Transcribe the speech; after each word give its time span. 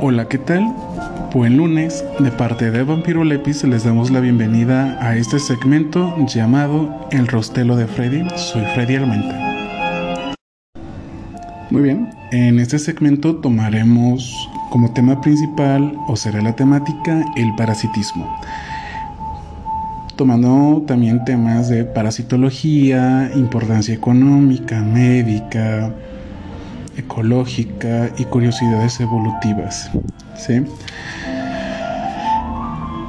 Hola, 0.00 0.28
¿qué 0.28 0.38
tal? 0.38 0.76
Buen 1.34 1.56
lunes, 1.56 2.04
de 2.20 2.30
parte 2.30 2.70
de 2.70 2.84
Vampiro 2.84 3.24
Lepis 3.24 3.64
les 3.64 3.82
damos 3.82 4.12
la 4.12 4.20
bienvenida 4.20 4.96
a 5.04 5.16
este 5.16 5.40
segmento 5.40 6.14
llamado 6.24 7.08
El 7.10 7.26
Rostelo 7.26 7.74
de 7.74 7.88
Freddy. 7.88 8.24
Soy 8.36 8.62
Freddy 8.74 8.94
Almenta. 8.94 10.36
Muy 11.70 11.82
bien, 11.82 12.10
en 12.30 12.60
este 12.60 12.78
segmento 12.78 13.34
tomaremos 13.38 14.48
como 14.70 14.92
tema 14.92 15.20
principal, 15.20 15.92
o 16.06 16.14
será 16.14 16.42
la 16.42 16.54
temática, 16.54 17.24
el 17.34 17.52
parasitismo. 17.56 18.38
Tomando 20.14 20.84
también 20.86 21.24
temas 21.24 21.68
de 21.68 21.82
parasitología, 21.84 23.32
importancia 23.34 23.94
económica, 23.94 24.80
médica, 24.80 25.92
ecológica 26.98 28.10
y 28.18 28.24
curiosidades 28.24 29.00
evolutivas. 29.00 29.90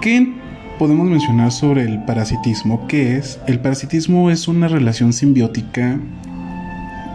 ¿Qué 0.02 0.34
podemos 0.77 1.09
mencionar 1.09 1.52
sobre 1.52 1.84
el 1.84 2.04
parasitismo? 2.05 2.88
¿Qué 2.88 3.17
es? 3.17 3.40
El 3.48 3.59
parasitismo 3.59 4.31
es 4.31 4.48
una 4.48 4.67
relación 4.67 5.12
simbiótica 5.12 6.00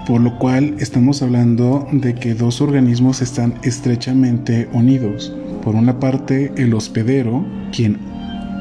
por 0.07 0.21
lo 0.21 0.39
cual 0.39 0.75
estamos 0.79 1.23
hablando 1.23 1.87
de 1.93 2.15
que 2.15 2.35
dos 2.35 2.61
organismos 2.61 3.23
están 3.23 3.55
estrechamente 3.63 4.69
unidos. 4.73 5.35
Por 5.63 5.75
una 5.75 5.99
parte, 5.99 6.53
el 6.57 6.75
hospedero, 6.75 7.45
quien 7.73 7.99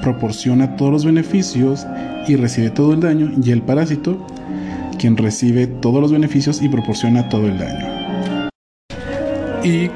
proporciona 0.01 0.75
todos 0.75 0.91
los 0.91 1.05
beneficios 1.05 1.85
y 2.27 2.35
recibe 2.35 2.69
todo 2.69 2.93
el 2.93 3.01
daño, 3.01 3.31
y 3.43 3.51
el 3.51 3.61
parásito, 3.61 4.25
quien 4.97 5.17
recibe 5.17 5.67
todos 5.67 6.01
los 6.01 6.11
beneficios 6.11 6.61
y 6.61 6.69
proporciona 6.69 7.27
todo 7.27 7.47
el 7.47 7.57
daño. 7.57 8.02
¿Y 9.63 9.89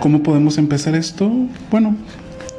cómo 0.00 0.22
podemos 0.22 0.56
empezar 0.56 0.94
esto? 0.94 1.30
Bueno, 1.70 1.94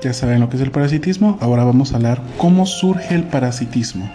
ya 0.04 0.14
saben 0.14 0.40
lo 0.40 0.50
que 0.50 0.58
es 0.58 0.62
el 0.62 0.72
parasitismo, 0.72 1.38
ahora 1.42 1.64
vamos 1.64 1.94
a 1.94 1.96
hablar 1.96 2.22
cómo 2.38 2.66
surge 2.66 3.16
el 3.16 3.24
parasitismo. 3.24 4.10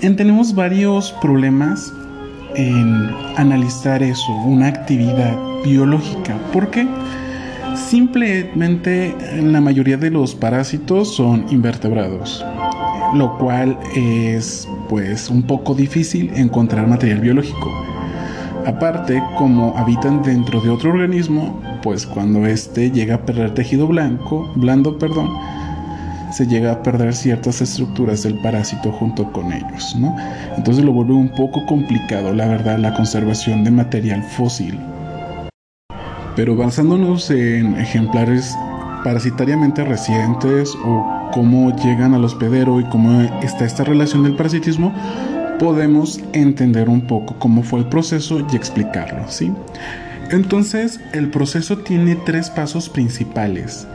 Tenemos 0.00 0.54
varios 0.54 1.12
problemas 1.22 1.92
en 2.56 3.08
analizar 3.36 4.02
eso, 4.02 4.32
una 4.44 4.66
actividad 4.66 5.34
biológica, 5.64 6.36
porque 6.52 6.86
simplemente 7.76 9.14
la 9.40 9.60
mayoría 9.60 9.96
de 9.96 10.10
los 10.10 10.34
parásitos 10.34 11.14
son 11.14 11.46
invertebrados, 11.50 12.44
lo 13.14 13.38
cual 13.38 13.78
es 13.94 14.68
pues 14.88 15.30
un 15.30 15.44
poco 15.44 15.74
difícil 15.74 16.30
encontrar 16.34 16.86
material 16.86 17.20
biológico. 17.20 17.91
Aparte, 18.66 19.20
como 19.36 19.76
habitan 19.76 20.22
dentro 20.22 20.60
de 20.60 20.70
otro 20.70 20.90
organismo, 20.90 21.60
pues 21.82 22.06
cuando 22.06 22.46
éste 22.46 22.90
llega 22.90 23.16
a 23.16 23.26
perder 23.26 23.54
tejido 23.54 23.88
blanco, 23.88 24.50
blando, 24.54 24.98
perdón, 24.98 25.30
se 26.30 26.46
llega 26.46 26.72
a 26.72 26.82
perder 26.82 27.14
ciertas 27.14 27.60
estructuras 27.60 28.22
del 28.22 28.38
parásito 28.38 28.92
junto 28.92 29.30
con 29.32 29.52
ellos, 29.52 29.96
¿no? 29.98 30.16
Entonces 30.56 30.84
lo 30.84 30.92
vuelve 30.92 31.12
un 31.12 31.28
poco 31.30 31.64
complicado, 31.66 32.32
la 32.32 32.46
verdad, 32.46 32.78
la 32.78 32.94
conservación 32.94 33.64
de 33.64 33.72
material 33.72 34.22
fósil. 34.22 34.78
Pero 36.36 36.56
basándonos 36.56 37.30
en 37.30 37.76
ejemplares 37.78 38.56
parasitariamente 39.04 39.84
recientes 39.84 40.72
o 40.84 41.30
cómo 41.32 41.74
llegan 41.76 42.14
al 42.14 42.24
hospedero 42.24 42.80
y 42.80 42.84
cómo 42.84 43.20
está 43.42 43.64
esta 43.64 43.84
relación 43.84 44.22
del 44.22 44.36
parasitismo, 44.36 44.94
podemos 45.62 46.20
entender 46.32 46.88
un 46.88 47.02
poco 47.02 47.36
cómo 47.38 47.62
fue 47.62 47.78
el 47.78 47.86
proceso 47.86 48.44
y 48.52 48.56
explicarlo, 48.56 49.28
¿sí? 49.28 49.52
Entonces, 50.32 50.98
el 51.12 51.30
proceso 51.30 51.78
tiene 51.78 52.16
tres 52.16 52.50
pasos 52.50 52.88
principales 52.88 53.86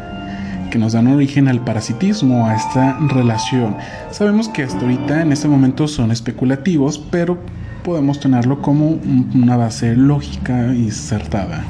que 0.72 0.80
nos 0.80 0.94
dan 0.94 1.08
origen 1.08 1.50
al 1.50 1.60
parasitismo, 1.60 2.48
a 2.48 2.56
esta 2.56 2.98
relación. 3.10 3.76
Sabemos 4.12 4.48
que 4.48 4.64
hasta 4.64 4.80
ahorita, 4.80 5.22
en 5.22 5.34
este 5.34 5.50
momento, 5.50 5.90
son 5.90 6.12
especulativos, 6.12 7.00
pero 7.12 7.38
podemos 7.84 8.22
tenerlo 8.22 8.62
como 8.62 8.98
una 9.36 9.58
base 9.58 9.94
lógica 9.94 10.74
y 10.74 10.88
acertada. 10.88 11.66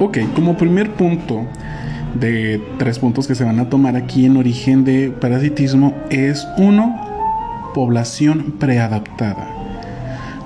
Ok, 0.00 0.16
como 0.34 0.56
primer 0.56 0.92
punto 0.92 1.46
de 2.18 2.58
tres 2.78 2.98
puntos 2.98 3.26
que 3.26 3.34
se 3.34 3.44
van 3.44 3.60
a 3.60 3.68
tomar 3.68 3.96
aquí 3.96 4.24
en 4.24 4.38
origen 4.38 4.82
de 4.84 5.10
parasitismo 5.10 5.92
es 6.08 6.48
uno, 6.56 7.05
población 7.76 8.54
preadaptada. 8.58 9.46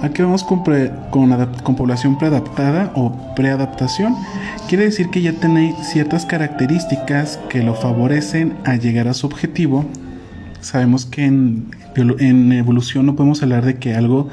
Aquí 0.02 0.20
vamos 0.20 0.42
con, 0.42 0.64
con, 1.10 1.76
población 1.76 2.18
preadaptada 2.18 2.90
o 2.96 3.36
preadaptación. 3.36 4.16
Quiere 4.68 4.86
decir 4.86 5.10
que 5.10 5.22
ya 5.22 5.32
tiene 5.34 5.76
ciertas 5.84 6.26
características 6.26 7.38
que 7.48 7.62
lo 7.62 7.76
favorecen 7.76 8.54
a 8.64 8.74
llegar 8.74 9.06
a 9.06 9.14
su 9.14 9.28
objetivo. 9.28 9.84
Sabemos 10.60 11.06
que 11.06 11.24
en, 11.24 11.70
en 11.94 12.50
evolución 12.50 13.06
no 13.06 13.14
podemos 13.14 13.44
hablar 13.44 13.64
de 13.64 13.78
que 13.78 13.94
algo 13.94 14.28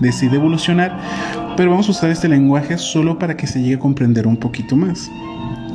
decide 0.00 0.34
evolucionar, 0.34 0.98
pero 1.56 1.70
vamos 1.70 1.86
a 1.86 1.92
usar 1.92 2.10
este 2.10 2.28
lenguaje 2.28 2.76
solo 2.76 3.20
para 3.20 3.36
que 3.36 3.46
se 3.46 3.60
llegue 3.62 3.76
a 3.76 3.78
comprender 3.78 4.26
un 4.26 4.36
poquito 4.36 4.74
más. 4.74 5.08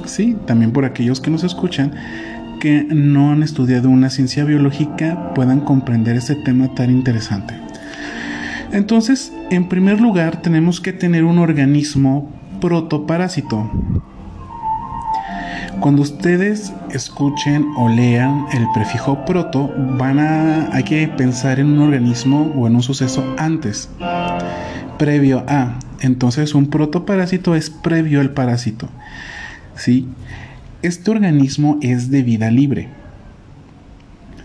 Sí, 0.05 0.35
también 0.47 0.73
por 0.73 0.83
aquellos 0.83 1.21
que 1.21 1.31
nos 1.31 1.45
escuchan 1.45 1.93
que 2.61 2.83
no 2.83 3.31
han 3.31 3.41
estudiado 3.41 3.89
una 3.89 4.11
ciencia 4.11 4.45
biológica 4.45 5.33
puedan 5.33 5.61
comprender 5.61 6.15
este 6.15 6.35
tema 6.35 6.73
tan 6.75 6.91
interesante. 6.91 7.55
Entonces, 8.71 9.33
en 9.49 9.67
primer 9.67 9.99
lugar, 9.99 10.43
tenemos 10.43 10.79
que 10.79 10.93
tener 10.93 11.23
un 11.23 11.39
organismo 11.39 12.31
protoparásito. 12.61 13.69
Cuando 15.79 16.03
ustedes 16.03 16.71
escuchen 16.91 17.65
o 17.77 17.89
lean 17.89 18.45
el 18.53 18.67
prefijo 18.75 19.25
proto, 19.25 19.73
van 19.97 20.19
a 20.19 20.69
hay 20.71 20.83
que 20.83 21.07
pensar 21.07 21.59
en 21.59 21.65
un 21.65 21.79
organismo 21.79 22.53
o 22.55 22.67
en 22.67 22.75
un 22.75 22.83
suceso 22.83 23.25
antes, 23.39 23.89
previo 24.99 25.43
a. 25.47 25.79
Entonces, 25.99 26.53
un 26.53 26.67
protoparásito 26.67 27.55
es 27.55 27.71
previo 27.71 28.21
al 28.21 28.29
parásito. 28.29 28.87
¿Sí? 29.75 30.07
Este 30.81 31.11
organismo 31.11 31.77
es 31.81 32.09
de 32.09 32.23
vida 32.23 32.49
libre. 32.49 32.89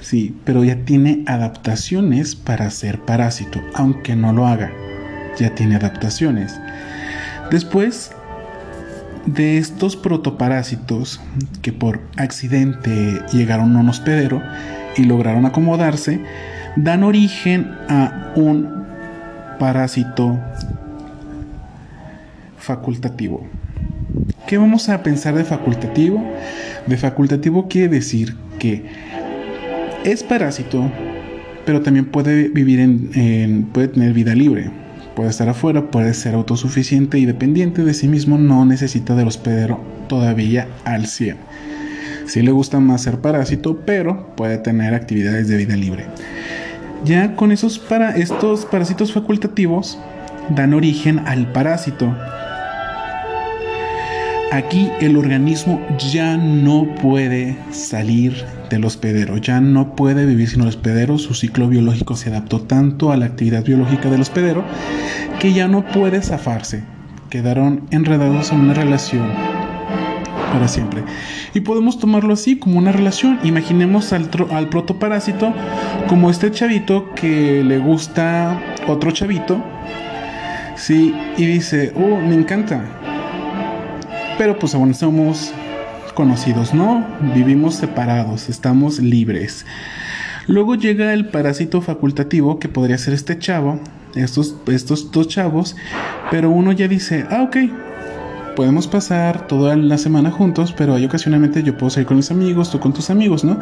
Sí, 0.02 0.36
pero 0.44 0.64
ya 0.64 0.76
tiene 0.84 1.24
adaptaciones 1.26 2.36
para 2.36 2.68
ser 2.68 3.00
parásito, 3.00 3.58
aunque 3.74 4.16
no 4.16 4.34
lo 4.34 4.46
haga. 4.46 4.70
Ya 5.38 5.54
tiene 5.54 5.76
adaptaciones. 5.76 6.60
Después 7.50 8.12
de 9.24 9.56
estos 9.56 9.96
protoparásitos 9.96 11.20
que 11.62 11.72
por 11.72 12.02
accidente 12.16 13.22
llegaron 13.32 13.74
a 13.74 13.80
un 13.80 13.88
hospedero 13.88 14.42
y 14.94 15.04
lograron 15.04 15.46
acomodarse, 15.46 16.20
dan 16.76 17.02
origen 17.02 17.74
a 17.88 18.32
un 18.36 18.84
parásito 19.58 20.38
facultativo. 22.58 23.48
¿Qué 24.46 24.58
vamos 24.58 24.88
a 24.88 25.02
pensar 25.02 25.34
de 25.34 25.44
facultativo? 25.44 26.24
De 26.86 26.96
facultativo 26.96 27.68
quiere 27.68 27.88
decir 27.88 28.36
que 28.58 28.84
es 30.04 30.22
parásito, 30.22 30.90
pero 31.64 31.82
también 31.82 32.06
puede 32.06 32.48
vivir 32.48 32.80
en, 32.80 33.64
puede 33.72 33.88
tener 33.88 34.12
vida 34.12 34.34
libre. 34.34 34.70
Puede 35.16 35.30
estar 35.30 35.48
afuera, 35.48 35.90
puede 35.90 36.14
ser 36.14 36.34
autosuficiente 36.34 37.18
y 37.18 37.26
dependiente 37.26 37.82
de 37.82 37.94
sí 37.94 38.06
mismo, 38.06 38.38
no 38.38 38.64
necesita 38.64 39.14
del 39.16 39.28
hospedero 39.28 39.80
todavía 40.08 40.68
al 40.84 41.06
100. 41.06 41.36
Sí 42.26 42.42
le 42.42 42.52
gusta 42.52 42.80
más 42.80 43.02
ser 43.02 43.20
parásito, 43.20 43.80
pero 43.86 44.34
puede 44.36 44.58
tener 44.58 44.94
actividades 44.94 45.48
de 45.48 45.56
vida 45.56 45.74
libre. 45.76 46.04
Ya 47.04 47.34
con 47.34 47.50
esos 47.50 47.78
para 47.78 48.16
estos 48.16 48.66
parásitos 48.66 49.12
facultativos 49.12 49.98
dan 50.50 50.74
origen 50.74 51.20
al 51.20 51.50
parásito, 51.50 52.14
Aquí 54.52 54.90
el 55.00 55.16
organismo 55.16 55.80
ya 56.12 56.36
no 56.36 56.86
puede 57.02 57.56
salir 57.72 58.44
del 58.70 58.84
hospedero, 58.84 59.38
ya 59.38 59.60
no 59.60 59.96
puede 59.96 60.24
vivir 60.24 60.48
sin 60.48 60.62
el 60.62 60.68
hospedero, 60.68 61.18
su 61.18 61.34
ciclo 61.34 61.68
biológico 61.68 62.14
se 62.14 62.30
adaptó 62.30 62.60
tanto 62.60 63.10
a 63.10 63.16
la 63.16 63.26
actividad 63.26 63.64
biológica 63.64 64.08
del 64.08 64.20
hospedero 64.20 64.64
que 65.40 65.52
ya 65.52 65.66
no 65.66 65.84
puede 65.84 66.22
zafarse. 66.22 66.84
Quedaron 67.28 67.86
enredados 67.90 68.52
en 68.52 68.60
una 68.60 68.74
relación 68.74 69.28
para 70.52 70.68
siempre. 70.68 71.02
Y 71.52 71.60
podemos 71.60 71.98
tomarlo 71.98 72.32
así 72.32 72.56
como 72.56 72.78
una 72.78 72.92
relación. 72.92 73.40
Imaginemos 73.42 74.12
al, 74.12 74.30
al 74.52 74.68
protoparásito 74.68 75.52
como 76.08 76.30
este 76.30 76.52
chavito 76.52 77.12
que 77.14 77.64
le 77.64 77.78
gusta 77.78 78.60
otro 78.86 79.10
chavito. 79.10 79.62
Sí, 80.76 81.14
y 81.36 81.46
dice, 81.46 81.92
oh, 81.96 82.20
me 82.20 82.34
encanta, 82.34 82.84
pero 84.38 84.58
pues 84.58 84.74
aún 84.74 84.94
somos 84.94 85.52
conocidos, 86.14 86.74
¿no? 86.74 87.06
Vivimos 87.34 87.74
separados, 87.74 88.48
estamos 88.48 88.98
libres. 88.98 89.66
Luego 90.46 90.74
llega 90.74 91.12
el 91.12 91.26
parásito 91.26 91.80
facultativo, 91.82 92.58
que 92.58 92.68
podría 92.68 92.98
ser 92.98 93.14
este 93.14 93.38
chavo, 93.38 93.80
estos, 94.14 94.56
estos 94.68 95.10
dos 95.10 95.28
chavos, 95.28 95.76
pero 96.30 96.50
uno 96.50 96.72
ya 96.72 96.88
dice, 96.88 97.26
ah, 97.30 97.42
ok, 97.42 97.56
podemos 98.54 98.88
pasar 98.88 99.46
toda 99.46 99.76
la 99.76 99.98
semana 99.98 100.30
juntos, 100.30 100.72
pero 100.76 100.94
hay 100.94 101.04
ocasionalmente 101.04 101.62
yo 101.62 101.76
puedo 101.76 101.90
salir 101.90 102.06
con 102.06 102.16
mis 102.16 102.30
amigos, 102.30 102.70
tú 102.70 102.80
con 102.80 102.92
tus 102.92 103.10
amigos, 103.10 103.44
¿no? 103.44 103.58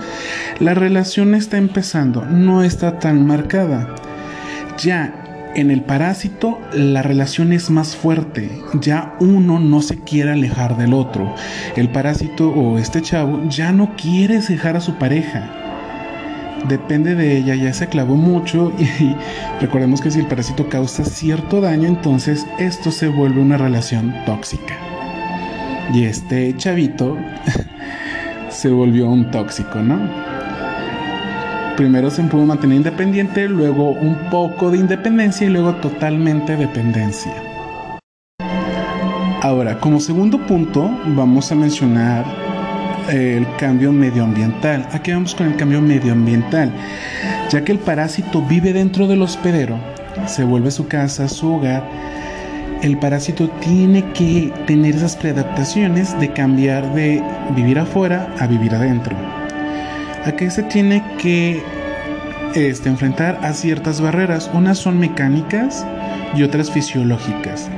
La 0.60 0.74
relación 0.74 1.34
está 1.34 1.56
empezando, 1.56 2.24
no 2.24 2.62
está 2.62 2.98
tan 2.98 3.26
marcada. 3.26 3.88
Ya 4.78 5.23
en 5.54 5.70
el 5.70 5.82
parásito 5.82 6.58
la 6.72 7.02
relación 7.02 7.52
es 7.52 7.70
más 7.70 7.96
fuerte, 7.96 8.50
ya 8.80 9.14
uno 9.20 9.58
no 9.58 9.82
se 9.82 10.00
quiere 10.00 10.32
alejar 10.32 10.76
del 10.76 10.94
otro. 10.94 11.34
El 11.76 11.88
parásito 11.90 12.50
o 12.50 12.78
este 12.78 13.02
chavo 13.02 13.48
ya 13.48 13.72
no 13.72 13.94
quiere 13.96 14.40
dejar 14.40 14.76
a 14.76 14.80
su 14.80 14.96
pareja. 14.96 15.50
Depende 16.68 17.14
de 17.14 17.36
ella, 17.36 17.54
ya 17.54 17.72
se 17.72 17.88
clavó 17.88 18.16
mucho 18.16 18.72
y 18.78 19.14
recordemos 19.60 20.00
que 20.00 20.10
si 20.10 20.20
el 20.20 20.26
parásito 20.26 20.68
causa 20.68 21.04
cierto 21.04 21.60
daño, 21.60 21.88
entonces 21.88 22.46
esto 22.58 22.90
se 22.90 23.08
vuelve 23.08 23.40
una 23.40 23.56
relación 23.56 24.14
tóxica. 24.26 24.74
Y 25.92 26.04
este 26.04 26.56
chavito 26.56 27.16
se 28.48 28.70
volvió 28.70 29.08
un 29.08 29.30
tóxico, 29.30 29.80
¿no? 29.80 30.33
Primero 31.76 32.10
se 32.10 32.22
pudo 32.24 32.44
mantener 32.44 32.78
independiente, 32.78 33.48
luego 33.48 33.90
un 33.90 34.16
poco 34.30 34.70
de 34.70 34.78
independencia 34.78 35.46
y 35.46 35.50
luego 35.50 35.74
totalmente 35.76 36.56
dependencia. 36.56 37.32
Ahora, 39.42 39.78
como 39.78 40.00
segundo 40.00 40.38
punto, 40.46 40.90
vamos 41.08 41.52
a 41.52 41.54
mencionar 41.54 42.24
el 43.10 43.46
cambio 43.58 43.92
medioambiental. 43.92 44.88
Aquí 44.92 45.12
vamos 45.12 45.34
con 45.34 45.48
el 45.48 45.56
cambio 45.56 45.82
medioambiental. 45.82 46.72
Ya 47.50 47.62
que 47.62 47.72
el 47.72 47.78
parásito 47.78 48.40
vive 48.42 48.72
dentro 48.72 49.06
del 49.06 49.22
hospedero, 49.22 49.76
se 50.26 50.44
vuelve 50.44 50.70
su 50.70 50.88
casa, 50.88 51.28
su 51.28 51.52
hogar, 51.52 51.84
el 52.82 52.98
parásito 52.98 53.48
tiene 53.60 54.12
que 54.12 54.52
tener 54.66 54.94
esas 54.94 55.16
preadaptaciones 55.16 56.18
de 56.20 56.32
cambiar 56.32 56.94
de 56.94 57.22
vivir 57.54 57.78
afuera 57.78 58.34
a 58.38 58.46
vivir 58.46 58.74
adentro 58.74 59.43
a 60.24 60.32
que 60.32 60.50
se 60.50 60.62
tiene 60.62 61.02
que 61.18 61.62
este, 62.54 62.88
enfrentar 62.88 63.40
a 63.42 63.52
ciertas 63.52 64.00
barreras. 64.00 64.50
Unas 64.54 64.78
son 64.78 64.98
mecánicas 64.98 65.84
y 66.36 66.42
otras 66.42 66.70
fisiológicas. 66.70 67.68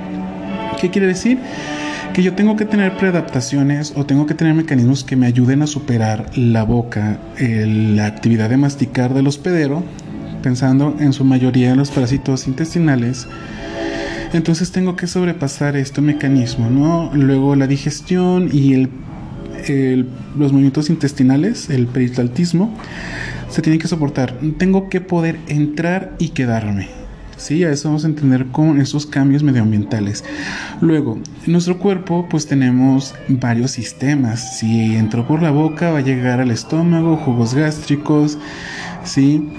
¿Qué 0.80 0.90
quiere 0.90 1.06
decir? 1.06 1.38
Que 2.12 2.22
yo 2.22 2.34
tengo 2.34 2.56
que 2.56 2.64
tener 2.64 2.96
preadaptaciones 2.96 3.92
o 3.96 4.06
tengo 4.06 4.26
que 4.26 4.34
tener 4.34 4.54
mecanismos 4.54 5.04
que 5.04 5.16
me 5.16 5.26
ayuden 5.26 5.62
a 5.62 5.66
superar 5.66 6.30
la 6.36 6.62
boca, 6.62 7.18
la 7.38 8.06
actividad 8.06 8.48
de 8.48 8.56
masticar 8.56 9.12
del 9.12 9.26
hospedero, 9.26 9.82
pensando 10.42 10.96
en 11.00 11.12
su 11.12 11.24
mayoría 11.24 11.70
en 11.70 11.78
los 11.78 11.90
parásitos 11.90 12.46
intestinales. 12.46 13.26
Entonces 14.32 14.72
tengo 14.72 14.96
que 14.96 15.06
sobrepasar 15.06 15.76
este 15.76 16.00
mecanismo, 16.00 16.68
¿no? 16.70 17.10
Luego 17.14 17.56
la 17.56 17.66
digestión 17.66 18.50
y 18.52 18.74
el 18.74 18.90
los 19.68 20.52
movimientos 20.52 20.90
intestinales, 20.90 21.70
el 21.70 21.86
peristaltismo, 21.86 22.74
se 23.48 23.62
tienen 23.62 23.80
que 23.80 23.88
soportar. 23.88 24.38
Tengo 24.58 24.88
que 24.88 25.00
poder 25.00 25.38
entrar 25.48 26.14
y 26.18 26.30
quedarme. 26.30 26.88
Sí, 27.36 27.64
a 27.64 27.70
eso 27.70 27.88
vamos 27.88 28.04
a 28.04 28.08
entender 28.08 28.46
con 28.46 28.80
esos 28.80 29.06
cambios 29.06 29.42
medioambientales. 29.42 30.24
Luego, 30.80 31.18
en 31.44 31.52
nuestro 31.52 31.78
cuerpo, 31.78 32.26
pues 32.30 32.46
tenemos 32.46 33.14
varios 33.28 33.72
sistemas. 33.72 34.58
Si 34.58 34.96
entró 34.96 35.26
por 35.26 35.42
la 35.42 35.50
boca, 35.50 35.90
va 35.90 35.98
a 35.98 36.02
llegar 36.02 36.40
al 36.40 36.50
estómago, 36.50 37.16
jugos 37.16 37.54
gástricos, 37.54 38.38
sí, 39.04 39.50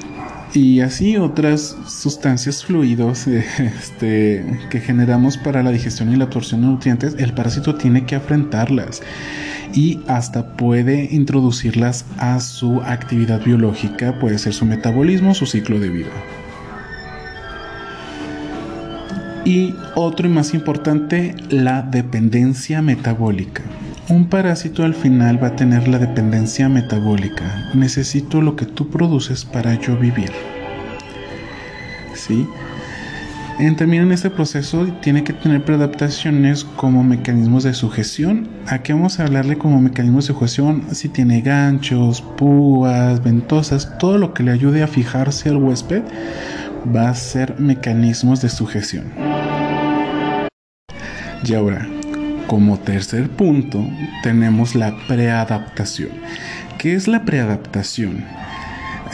y 0.53 0.79
así 0.79 1.17
otras 1.17 1.75
sustancias 1.87 2.65
fluidos 2.65 3.27
este, 3.27 4.43
que 4.71 4.79
generamos 4.79 5.37
para 5.37 5.61
la 5.61 5.71
digestión 5.71 6.11
y 6.11 6.15
la 6.15 6.23
absorción 6.25 6.61
de 6.61 6.67
nutrientes. 6.67 7.15
El 7.19 7.33
parásito 7.33 7.75
tiene 7.75 8.05
que 8.05 8.15
afrontarlas 8.15 9.03
y 9.73 9.99
hasta 10.07 10.55
puede 10.55 11.09
introducirlas 11.11 12.05
a 12.17 12.39
su 12.39 12.81
actividad 12.81 13.43
biológica, 13.43 14.19
puede 14.19 14.37
ser 14.37 14.53
su 14.53 14.65
metabolismo, 14.65 15.33
su 15.33 15.45
ciclo 15.45 15.79
de 15.79 15.89
vida. 15.89 16.11
Y 19.45 19.73
otro 19.95 20.27
y 20.27 20.29
más 20.29 20.53
importante, 20.53 21.35
la 21.49 21.81
dependencia 21.81 22.81
metabólica. 22.81 23.63
Un 24.09 24.27
parásito 24.27 24.83
al 24.83 24.93
final 24.93 25.41
va 25.41 25.47
a 25.47 25.55
tener 25.55 25.87
la 25.87 25.99
dependencia 25.99 26.67
metabólica. 26.67 27.71
Necesito 27.73 28.41
lo 28.41 28.55
que 28.55 28.65
tú 28.65 28.89
produces 28.89 29.45
para 29.45 29.73
yo 29.75 29.97
vivir. 29.97 30.31
¿Sí? 32.13 32.45
En, 33.59 33.75
también 33.75 34.03
en 34.03 34.11
este 34.11 34.29
proceso 34.29 34.85
tiene 35.01 35.23
que 35.23 35.33
tener 35.33 35.65
preadaptaciones 35.65 36.63
como 36.63 37.03
mecanismos 37.03 37.63
de 37.63 37.73
sujeción. 37.73 38.47
Aquí 38.67 38.93
vamos 38.93 39.19
a 39.19 39.23
hablarle 39.23 39.57
como 39.57 39.81
mecanismos 39.81 40.25
de 40.25 40.33
sujeción 40.33 40.83
si 40.91 41.09
tiene 41.09 41.41
ganchos, 41.41 42.21
púas, 42.21 43.23
ventosas, 43.23 43.97
todo 43.97 44.19
lo 44.19 44.35
que 44.35 44.43
le 44.43 44.51
ayude 44.51 44.83
a 44.83 44.87
fijarse 44.87 45.49
al 45.49 45.57
huésped 45.57 46.03
va 46.95 47.09
a 47.09 47.15
ser 47.15 47.59
mecanismos 47.59 48.43
de 48.43 48.49
sujeción. 48.49 49.11
Y 51.43 51.53
ahora, 51.55 51.87
como 52.45 52.77
tercer 52.77 53.27
punto, 53.27 53.83
tenemos 54.21 54.75
la 54.75 54.95
preadaptación. 55.07 56.11
¿Qué 56.77 56.93
es 56.93 57.07
la 57.07 57.25
preadaptación? 57.25 58.23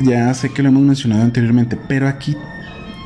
Ya 0.04 0.34
sé 0.34 0.50
que 0.50 0.64
lo 0.64 0.70
hemos 0.70 0.84
mencionado 0.84 1.22
anteriormente, 1.24 1.78
pero 1.88 2.10
aquí 2.10 2.36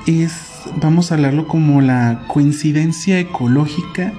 es 0.07 0.56
vamos 0.75 1.11
a 1.11 1.15
hablarlo 1.15 1.47
como 1.47 1.81
la 1.81 2.25
coincidencia 2.27 3.19
ecológica 3.19 4.13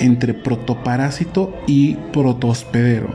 entre 0.00 0.34
protoparásito 0.34 1.54
y 1.66 1.94
protohospedero. 2.12 3.14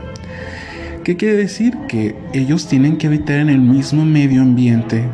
¿Qué 1.04 1.16
quiere 1.16 1.36
decir? 1.36 1.76
Que 1.88 2.16
ellos 2.32 2.66
tienen 2.68 2.98
que 2.98 3.06
habitar 3.06 3.38
en 3.38 3.48
el 3.48 3.60
mismo 3.60 4.04
medio 4.04 4.42
ambiente 4.42 5.04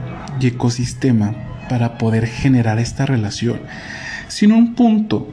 y 0.41 0.49
ecosistema 0.49 1.35
para 1.69 1.99
poder 1.99 2.27
generar 2.27 2.79
esta 2.79 3.07
relación. 3.07 3.61
Si 4.29 4.45
en 4.45 4.53
un 4.53 4.75
punto 4.75 5.29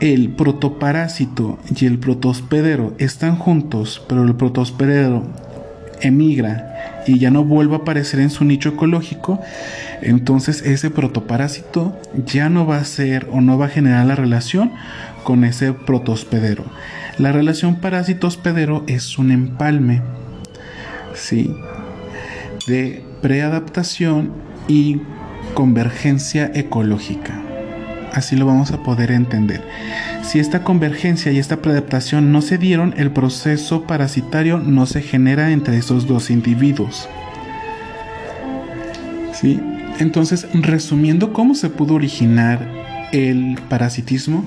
el 0.00 0.30
protoparásito 0.30 1.58
y 1.76 1.86
el 1.86 1.98
protohospedero 1.98 2.94
están 2.98 3.36
juntos, 3.36 4.02
pero 4.08 4.22
el 4.22 4.36
protohospedero 4.36 5.24
emigra 6.02 7.02
y 7.06 7.18
ya 7.18 7.30
no 7.30 7.44
vuelve 7.44 7.74
a 7.74 7.78
aparecer 7.78 8.20
en 8.20 8.30
su 8.30 8.44
nicho 8.44 8.70
ecológico, 8.70 9.40
entonces 10.02 10.62
ese 10.62 10.90
protoparásito 10.90 11.98
ya 12.26 12.48
no 12.48 12.66
va 12.66 12.78
a 12.78 12.84
ser 12.84 13.28
o 13.32 13.40
no 13.40 13.58
va 13.58 13.66
a 13.66 13.70
generar 13.70 14.06
la 14.06 14.14
relación 14.14 14.72
con 15.24 15.44
ese 15.44 15.72
protohospedero. 15.72 16.64
La 17.18 17.32
relación 17.32 17.76
parásito-hospedero 17.76 18.84
es 18.86 19.18
un 19.18 19.32
empalme, 19.32 20.02
¿sí? 21.14 21.52
De 22.66 23.02
preadaptación 23.22 24.32
y 24.68 25.00
convergencia 25.54 26.50
ecológica. 26.54 27.47
Así 28.18 28.34
lo 28.34 28.46
vamos 28.46 28.72
a 28.72 28.82
poder 28.82 29.12
entender. 29.12 29.62
Si 30.22 30.40
esta 30.40 30.64
convergencia 30.64 31.30
y 31.30 31.38
esta 31.38 31.58
preadaptación 31.58 32.32
no 32.32 32.42
se 32.42 32.58
dieron, 32.58 32.92
el 32.96 33.12
proceso 33.12 33.84
parasitario 33.84 34.58
no 34.58 34.86
se 34.86 35.02
genera 35.02 35.52
entre 35.52 35.76
esos 35.76 36.08
dos 36.08 36.28
individuos. 36.28 37.08
¿Sí? 39.32 39.60
Entonces, 40.00 40.48
resumiendo 40.52 41.32
cómo 41.32 41.54
se 41.54 41.70
pudo 41.70 41.94
originar 41.94 42.68
el 43.12 43.56
parasitismo, 43.68 44.44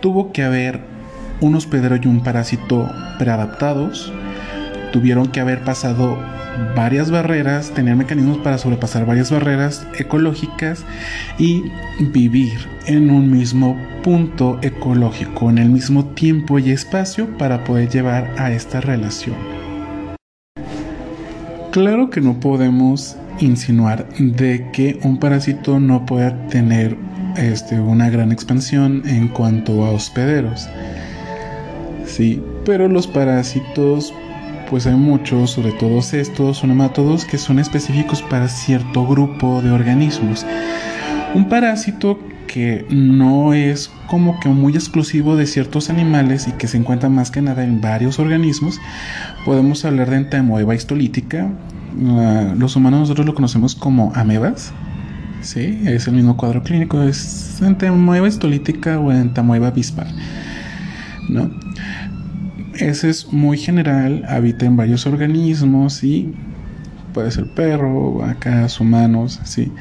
tuvo 0.00 0.32
que 0.32 0.42
haber 0.42 0.80
un 1.42 1.56
hospedero 1.56 1.96
y 1.96 2.06
un 2.06 2.22
parásito 2.22 2.90
preadaptados, 3.18 4.14
tuvieron 4.94 5.26
que 5.26 5.40
haber 5.40 5.62
pasado 5.62 6.18
varias 6.74 7.10
barreras, 7.10 7.70
tener 7.70 7.96
mecanismos 7.96 8.38
para 8.38 8.58
sobrepasar 8.58 9.06
varias 9.06 9.30
barreras 9.30 9.86
ecológicas 9.98 10.84
y 11.38 11.64
vivir 12.00 12.58
en 12.86 13.10
un 13.10 13.30
mismo 13.30 13.76
punto 14.02 14.58
ecológico, 14.62 15.50
en 15.50 15.58
el 15.58 15.70
mismo 15.70 16.04
tiempo 16.06 16.58
y 16.58 16.70
espacio 16.70 17.36
para 17.38 17.64
poder 17.64 17.88
llevar 17.88 18.30
a 18.38 18.52
esta 18.52 18.80
relación. 18.80 19.36
Claro 21.70 22.10
que 22.10 22.20
no 22.20 22.38
podemos 22.38 23.16
insinuar 23.40 24.08
de 24.18 24.70
que 24.72 25.00
un 25.02 25.18
parásito 25.18 25.80
no 25.80 26.06
pueda 26.06 26.46
tener 26.46 26.96
este, 27.36 27.80
una 27.80 28.10
gran 28.10 28.30
expansión 28.30 29.02
en 29.06 29.28
cuanto 29.28 29.84
a 29.84 29.90
hospederos. 29.90 30.68
Sí, 32.06 32.40
pero 32.64 32.88
los 32.88 33.06
parásitos, 33.06 34.14
pues 34.68 34.86
hay 34.86 34.94
muchos, 34.94 35.50
sobre 35.50 35.72
todo 35.72 35.98
estos, 35.98 36.58
son 36.58 36.70
hematodos 36.70 37.24
que 37.24 37.38
son 37.38 37.58
específicos 37.58 38.22
para 38.22 38.48
cierto 38.48 39.06
grupo 39.06 39.62
de 39.62 39.70
organismos. 39.70 40.46
Un 41.34 41.48
parásito 41.48 42.18
que 42.46 42.86
no 42.88 43.52
es 43.52 43.90
como 44.06 44.38
que 44.38 44.48
muy 44.48 44.74
exclusivo 44.74 45.36
de 45.36 45.46
ciertos 45.46 45.90
animales 45.90 46.46
y 46.46 46.52
que 46.52 46.68
se 46.68 46.76
encuentra 46.76 47.08
más 47.08 47.30
que 47.30 47.42
nada 47.42 47.64
en 47.64 47.80
varios 47.80 48.18
organismos, 48.18 48.80
podemos 49.44 49.84
hablar 49.84 50.10
de 50.10 50.16
entamoeba 50.18 50.74
histolítica, 50.74 51.50
los 52.56 52.76
humanos 52.76 53.00
nosotros 53.00 53.26
lo 53.26 53.34
conocemos 53.34 53.74
como 53.74 54.12
amebas. 54.14 54.72
Sí, 55.40 55.82
es 55.84 56.06
el 56.06 56.14
mismo 56.14 56.36
cuadro 56.36 56.62
clínico, 56.62 57.02
es 57.02 57.60
entamoeba 57.60 58.26
histolítica 58.26 58.98
o 58.98 59.12
entamoeba 59.12 59.68
avispal. 59.68 60.06
¿no? 61.28 61.50
Ese 62.76 63.10
es 63.10 63.32
muy 63.32 63.56
general, 63.56 64.24
habita 64.28 64.66
en 64.66 64.76
varios 64.76 65.06
organismos 65.06 66.02
y 66.02 66.34
puede 67.12 67.30
ser 67.30 67.46
perro, 67.54 68.14
vacas, 68.14 68.80
humanos, 68.80 69.40
sí. 69.44 69.72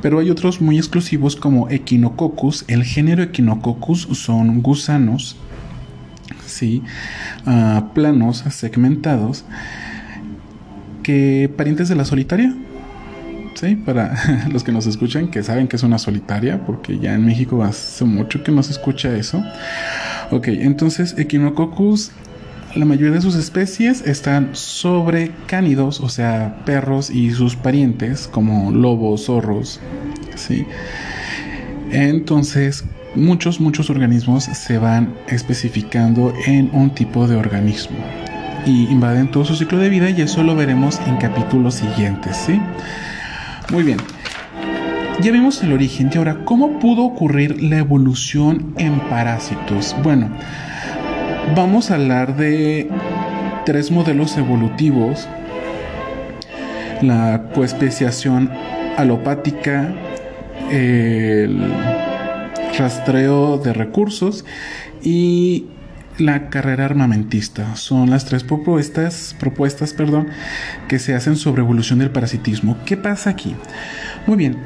Pero 0.00 0.18
hay 0.18 0.30
otros 0.30 0.60
muy 0.60 0.78
exclusivos 0.78 1.36
como 1.36 1.68
Echinococcus. 1.68 2.64
El 2.66 2.84
género 2.84 3.22
Echinococcus 3.22 4.08
son 4.12 4.62
gusanos, 4.62 5.36
sí, 6.46 6.82
ah, 7.46 7.90
planos, 7.94 8.38
segmentados, 8.50 9.44
que 11.02 11.52
parientes 11.56 11.88
de 11.88 11.94
la 11.94 12.04
solitaria. 12.04 12.54
Sí, 13.54 13.76
para 13.76 14.48
los 14.52 14.64
que 14.64 14.72
nos 14.72 14.86
escuchan, 14.86 15.28
que 15.28 15.42
saben 15.42 15.68
que 15.68 15.76
es 15.76 15.82
una 15.82 15.98
solitaria, 15.98 16.64
porque 16.66 16.98
ya 16.98 17.14
en 17.14 17.24
México 17.24 17.62
hace 17.62 18.04
mucho 18.04 18.42
que 18.42 18.50
no 18.50 18.62
se 18.62 18.72
escucha 18.72 19.14
eso. 19.14 19.44
Ok, 20.32 20.48
entonces 20.48 21.14
Echinococcus 21.18 22.10
la 22.74 22.84
mayoría 22.84 23.12
de 23.12 23.20
sus 23.20 23.34
especies 23.34 24.02
están 24.06 24.50
sobre 24.54 25.32
cánidos, 25.46 26.00
o 26.00 26.08
sea, 26.08 26.62
perros 26.64 27.10
y 27.10 27.30
sus 27.32 27.56
parientes, 27.56 28.28
como 28.28 28.70
lobos, 28.70 29.26
zorros, 29.26 29.80
¿sí? 30.34 30.66
Entonces, 31.90 32.84
muchos, 33.14 33.60
muchos 33.60 33.90
organismos 33.90 34.44
se 34.44 34.78
van 34.78 35.14
especificando 35.28 36.32
en 36.46 36.70
un 36.72 36.94
tipo 36.94 37.26
de 37.26 37.36
organismo 37.36 37.98
y 38.64 38.84
invaden 38.84 39.30
todo 39.30 39.44
su 39.44 39.56
ciclo 39.56 39.78
de 39.78 39.90
vida 39.90 40.08
y 40.10 40.22
eso 40.22 40.42
lo 40.42 40.54
veremos 40.54 41.00
en 41.06 41.16
capítulos 41.16 41.74
siguientes, 41.74 42.36
¿sí? 42.36 42.60
Muy 43.70 43.82
bien. 43.82 43.98
Ya 45.20 45.30
vimos 45.30 45.62
el 45.62 45.72
origen 45.72 46.10
y 46.12 46.16
ahora, 46.16 46.44
¿cómo 46.44 46.78
pudo 46.78 47.02
ocurrir 47.02 47.62
la 47.62 47.78
evolución 47.78 48.74
en 48.78 48.98
parásitos? 48.98 49.94
Bueno, 50.02 50.30
vamos 51.54 51.90
a 51.90 51.94
hablar 51.94 52.36
de 52.36 52.88
tres 53.64 53.90
modelos 53.90 54.36
evolutivos. 54.36 55.28
La 57.00 57.50
coespeciación 57.54 58.50
alopática, 58.96 59.92
el 60.70 61.60
rastreo 62.78 63.58
de 63.58 63.72
recursos 63.72 64.44
y 65.02 65.66
la 66.18 66.48
carrera 66.50 66.84
armamentista. 66.84 67.74
Son 67.76 68.10
las 68.10 68.24
tres 68.24 68.44
propuestas, 68.44 69.34
propuestas 69.38 69.92
perdón, 69.94 70.28
que 70.88 70.98
se 70.98 71.14
hacen 71.14 71.36
sobre 71.36 71.62
evolución 71.62 71.98
del 71.98 72.10
parasitismo. 72.10 72.76
¿Qué 72.84 72.96
pasa 72.96 73.30
aquí? 73.30 73.56
Muy 74.26 74.36
bien, 74.36 74.58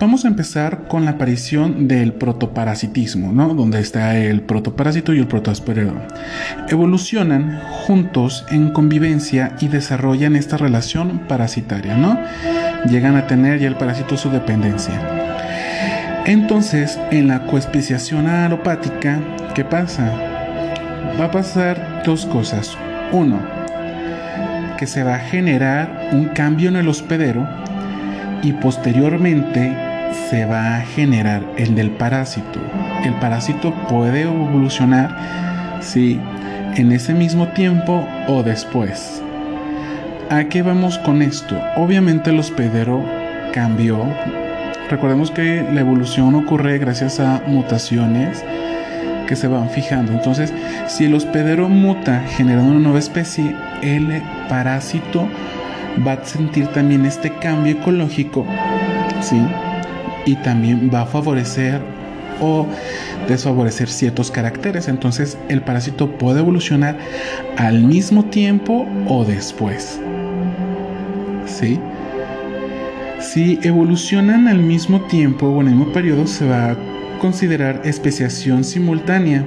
Vamos 0.00 0.24
a 0.24 0.28
empezar 0.28 0.88
con 0.88 1.04
la 1.04 1.12
aparición 1.12 1.86
del 1.86 2.12
protoparasitismo, 2.12 3.32
¿no? 3.32 3.54
Donde 3.54 3.80
está 3.80 4.16
el 4.16 4.42
protoparásito 4.42 5.14
y 5.14 5.20
el 5.20 5.28
protoaspirador. 5.28 6.02
Evolucionan 6.68 7.60
juntos 7.86 8.44
en 8.50 8.70
convivencia 8.70 9.56
y 9.60 9.68
desarrollan 9.68 10.34
esta 10.34 10.56
relación 10.56 11.20
parasitaria, 11.28 11.96
¿no? 11.96 12.18
Llegan 12.90 13.16
a 13.16 13.26
tener 13.26 13.60
ya 13.60 13.68
el 13.68 13.76
parásito 13.76 14.16
su 14.16 14.30
dependencia. 14.30 15.00
Entonces, 16.26 16.98
en 17.10 17.28
la 17.28 17.46
coespeciación 17.46 18.26
alopática, 18.26 19.20
¿qué 19.54 19.64
pasa? 19.64 20.10
Va 21.18 21.26
a 21.26 21.30
pasar 21.30 22.02
dos 22.04 22.26
cosas. 22.26 22.76
Uno, 23.12 23.38
que 24.76 24.86
se 24.86 25.04
va 25.04 25.14
a 25.14 25.20
generar 25.20 26.10
un 26.12 26.26
cambio 26.26 26.68
en 26.68 26.76
el 26.76 26.88
hospedero 26.88 27.46
y 28.42 28.52
posteriormente 28.52 29.83
se 30.30 30.46
va 30.46 30.76
a 30.76 30.80
generar 30.80 31.42
el 31.56 31.74
del 31.74 31.90
parásito. 31.90 32.60
El 33.04 33.14
parásito 33.14 33.72
puede 33.88 34.22
evolucionar, 34.22 35.78
sí, 35.80 36.20
en 36.76 36.92
ese 36.92 37.14
mismo 37.14 37.48
tiempo 37.48 38.06
o 38.28 38.42
después. 38.42 39.22
¿A 40.30 40.44
qué 40.44 40.62
vamos 40.62 40.98
con 40.98 41.22
esto? 41.22 41.60
Obviamente 41.76 42.30
el 42.30 42.38
hospedero 42.38 43.04
cambió. 43.52 44.04
Recordemos 44.90 45.30
que 45.30 45.64
la 45.72 45.80
evolución 45.80 46.34
ocurre 46.34 46.78
gracias 46.78 47.20
a 47.20 47.42
mutaciones 47.46 48.44
que 49.26 49.36
se 49.36 49.48
van 49.48 49.70
fijando. 49.70 50.12
Entonces, 50.12 50.52
si 50.86 51.04
el 51.04 51.14
hospedero 51.14 51.68
muta 51.68 52.22
generando 52.36 52.72
una 52.72 52.80
nueva 52.80 52.98
especie, 52.98 53.54
el 53.82 54.22
parásito 54.48 55.28
va 56.06 56.14
a 56.14 56.24
sentir 56.24 56.66
también 56.68 57.04
este 57.04 57.30
cambio 57.30 57.74
ecológico, 57.74 58.46
¿sí? 59.20 59.40
Y 60.26 60.36
también 60.36 60.90
va 60.92 61.02
a 61.02 61.06
favorecer 61.06 61.80
o 62.40 62.66
desfavorecer 63.28 63.88
ciertos 63.88 64.30
caracteres. 64.30 64.88
Entonces 64.88 65.38
el 65.48 65.62
parásito 65.62 66.10
puede 66.18 66.40
evolucionar 66.40 66.96
al 67.56 67.82
mismo 67.82 68.24
tiempo 68.26 68.86
o 69.08 69.24
después. 69.24 70.00
¿Sí? 71.46 71.78
Si 73.20 73.58
evolucionan 73.62 74.48
al 74.48 74.58
mismo 74.58 75.00
tiempo 75.02 75.46
o 75.46 75.60
en 75.60 75.68
el 75.68 75.74
mismo 75.74 75.92
periodo, 75.92 76.26
se 76.26 76.46
va 76.46 76.72
a 76.72 76.76
considerar 77.20 77.80
especiación 77.84 78.64
simultánea. 78.64 79.44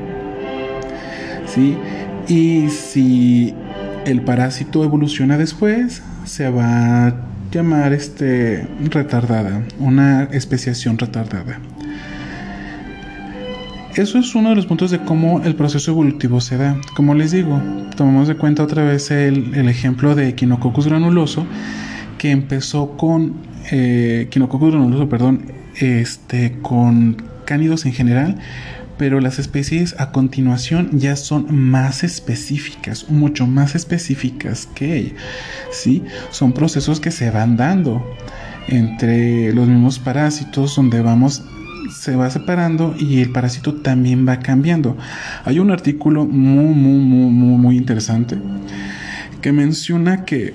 ¿Sí? 1.46 1.78
Y 2.28 2.70
si 2.70 3.54
el 4.06 4.22
parásito 4.22 4.84
evoluciona 4.84 5.38
después, 5.38 6.02
se 6.26 6.50
va 6.50 7.08
a 7.08 7.16
llamar 7.58 7.92
este 7.92 8.68
retardada, 8.92 9.64
una 9.80 10.26
especiación 10.26 11.00
retardada. 11.00 11.60
Eso 13.96 14.20
es 14.20 14.36
uno 14.36 14.50
de 14.50 14.56
los 14.56 14.68
puntos 14.68 14.92
de 14.92 15.00
cómo 15.00 15.42
el 15.44 15.56
proceso 15.56 15.90
evolutivo 15.90 16.40
se 16.40 16.56
da. 16.56 16.80
Como 16.96 17.16
les 17.16 17.32
digo, 17.32 17.60
tomamos 17.96 18.28
de 18.28 18.36
cuenta 18.36 18.62
otra 18.62 18.84
vez 18.84 19.10
el, 19.10 19.68
ejemplo 19.68 20.14
de 20.14 20.36
Quinococcus 20.36 20.86
granuloso, 20.86 21.48
que 22.20 22.30
empezó 22.30 22.96
con 22.96 23.34
eh, 23.72 24.30
granuloso, 24.32 25.10
perdón, 25.10 25.52
este, 25.80 26.60
con 26.62 27.18
cánidos 27.46 27.88
en 27.88 27.94
general, 27.94 28.38
pero 28.98 29.20
las 29.20 29.40
especies 29.40 29.96
a 30.00 30.12
continuación 30.12 31.00
ya 31.00 31.16
son 31.16 31.48
más 31.56 32.04
específicas, 32.04 33.10
mucho 33.10 33.48
más 33.48 33.76
específicas 33.76 34.68
que 34.74 34.98
ella. 34.98 35.14
¿sí? 35.72 36.04
Son 36.32 36.54
procesos 36.54 37.00
que 37.00 37.12
se 37.12 37.30
van 37.30 37.58
dando 37.58 38.04
entre 38.68 39.54
los 39.54 39.68
mismos 39.68 40.00
parásitos 40.00 40.76
donde 40.76 41.02
vamos 41.02 41.44
se 41.92 42.16
va 42.18 42.30
separando 42.30 42.96
y 43.00 43.22
el 43.22 43.32
parásito 43.32 43.76
también 43.76 44.28
va 44.28 44.40
cambiando. 44.40 44.98
Hay 45.46 45.60
un 45.60 45.72
artículo 45.72 46.26
muy 46.26 46.74
muy 46.74 47.00
muy 47.00 47.32
muy, 47.32 47.58
muy 47.58 47.78
interesante 47.78 48.38
que 49.42 49.52
menciona 49.52 50.26
que 50.26 50.54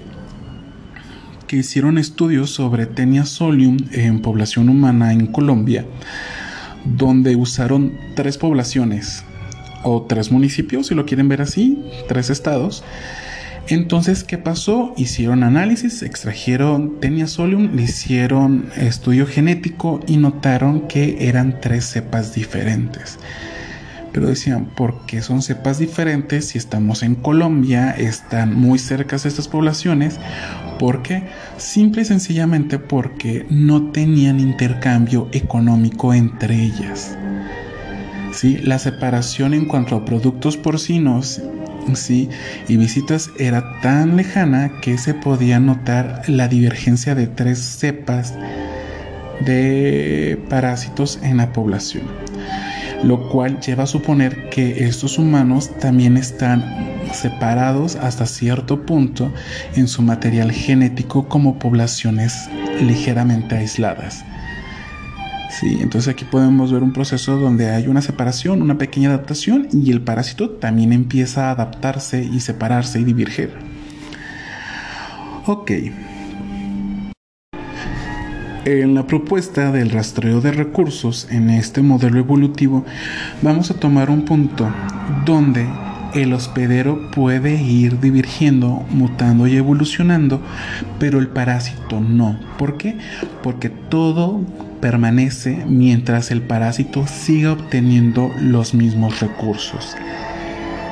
que 1.47 1.57
hicieron 1.59 1.99
estudios 1.99 2.51
sobre 2.51 2.87
Tenia 2.87 3.25
solium 3.25 3.77
en 3.93 4.21
población 4.21 4.69
humana 4.69 5.13
en 5.13 5.27
Colombia 5.27 5.87
donde 6.85 7.37
usaron 7.37 7.99
tres 8.15 8.39
poblaciones 8.39 9.25
o 9.85 10.03
tres 10.03 10.31
municipios, 10.31 10.87
si 10.89 10.95
lo 10.95 11.07
quieren 11.07 11.29
ver 11.29 11.43
así, 11.43 11.83
tres 12.09 12.31
estados. 12.31 12.85
Entonces, 13.69 14.25
¿qué 14.25 14.39
pasó? 14.39 14.93
Hicieron 14.97 15.45
análisis, 15.45 16.03
extrajeron 16.03 16.99
Tenia 17.01 17.29
solium, 17.29 17.75
le 17.75 17.83
hicieron 17.83 18.71
estudio 18.77 19.27
genético 19.27 20.01
y 20.07 20.17
notaron 20.17 20.89
que 20.89 21.29
eran 21.29 21.61
tres 21.61 21.85
cepas 21.85 22.35
diferentes. 22.35 23.19
Pero 24.13 24.27
decían, 24.27 24.67
¿por 24.77 25.07
qué 25.07 25.23
son 25.23 25.43
cepas 25.43 25.79
diferentes 25.79 26.49
si 26.49 26.59
estamos 26.59 27.03
en 27.03 27.15
Colombia, 27.15 27.93
están 27.93 28.55
muy 28.55 28.79
cerca 28.79 29.17
de 29.17 29.29
estas 29.29 29.49
poblaciones? 29.49 30.19
¿Por 30.79 31.03
qué? 31.03 31.25
Simple 31.57 32.03
y 32.03 32.05
sencillamente 32.05 32.79
porque 32.79 33.47
no 33.49 33.91
tenían 33.91 34.39
intercambio 34.39 35.29
económico 35.33 36.13
entre 36.13 36.55
ellas. 36.63 37.17
¿Sí? 38.33 38.59
La 38.59 38.79
separación 38.79 39.55
en 39.55 39.67
cuanto 39.67 39.97
a 39.97 40.05
productos 40.05 40.57
porcinos 40.57 41.41
¿sí? 41.95 42.29
y 42.69 42.77
visitas 42.77 43.31
era 43.39 43.81
tan 43.81 44.17
lejana 44.17 44.81
que 44.81 44.99
se 44.99 45.15
podía 45.15 45.59
notar 45.59 46.23
la 46.29 46.49
divergencia 46.49 47.15
de 47.15 47.27
tres 47.27 47.59
cepas 47.59 48.35
de 49.45 50.39
parásitos 50.49 51.19
en 51.23 51.39
la 51.39 51.53
población 51.53 52.32
lo 53.03 53.29
cual 53.29 53.61
lleva 53.61 53.85
a 53.85 53.87
suponer 53.87 54.49
que 54.51 54.85
estos 54.85 55.19
humanos 55.19 55.71
también 55.79 56.17
están 56.17 56.65
separados 57.13 57.97
hasta 57.97 58.27
cierto 58.27 58.87
punto 58.87 59.33
en 59.75 59.89
su 59.89 60.03
material 60.03 60.53
genético 60.53 61.29
como 61.29 61.59
poblaciones 61.59 62.49
ligeramente 62.81 63.57
aisladas. 63.57 64.25
Sí, 65.61 65.79
entonces 65.81 66.13
aquí 66.13 66.25
podemos 66.25 66.73
ver 66.73 66.83
un 66.83 66.93
proceso 66.93 67.39
donde 67.39 67.71
hay 67.71 67.87
una 67.87 68.01
separación, 68.01 68.63
una 68.63 68.79
pequeña 68.79 69.11
adaptación 69.11 69.69
y 69.73 69.91
el 69.91 70.01
parásito 70.01 70.51
también 70.51 70.93
empieza 70.93 71.49
a 71.49 71.51
adaptarse 71.53 72.25
y 72.25 72.41
separarse 72.41 73.01
y 73.01 73.05
diverger. 73.05 73.53
Ok. 75.47 75.73
En 78.65 78.95
la 78.95 79.09
propuesta 79.09 79.73
del 79.73 79.91
rastreo 79.91 80.41
de 80.41 80.53
recursos 80.53 81.27
en 81.33 81.51
este 81.51 81.83
modelo 81.83 82.21
evolutivo 82.21 82.85
vamos 83.43 83.73
a 83.73 83.75
tomar 83.75 84.09
un 84.09 84.25
punto 84.25 84.73
donde 85.25 85.67
el 86.15 86.33
hospedero 86.33 87.11
puede 87.11 87.61
ir 87.61 87.99
divergiendo, 87.99 88.85
mutando 88.91 89.49
y 89.49 89.57
evolucionando, 89.57 90.41
pero 91.01 91.19
el 91.19 91.27
parásito 91.27 92.01
no. 92.01 92.39
¿Por 92.57 92.77
qué? 92.77 92.99
Porque 93.43 93.69
todo 93.69 94.43
permanece 94.81 95.65
mientras 95.67 96.31
el 96.31 96.43
parásito 96.43 97.09
siga 97.09 97.51
obteniendo 97.51 98.31
los 98.41 98.75
mismos 98.75 99.19
recursos. 99.19 99.97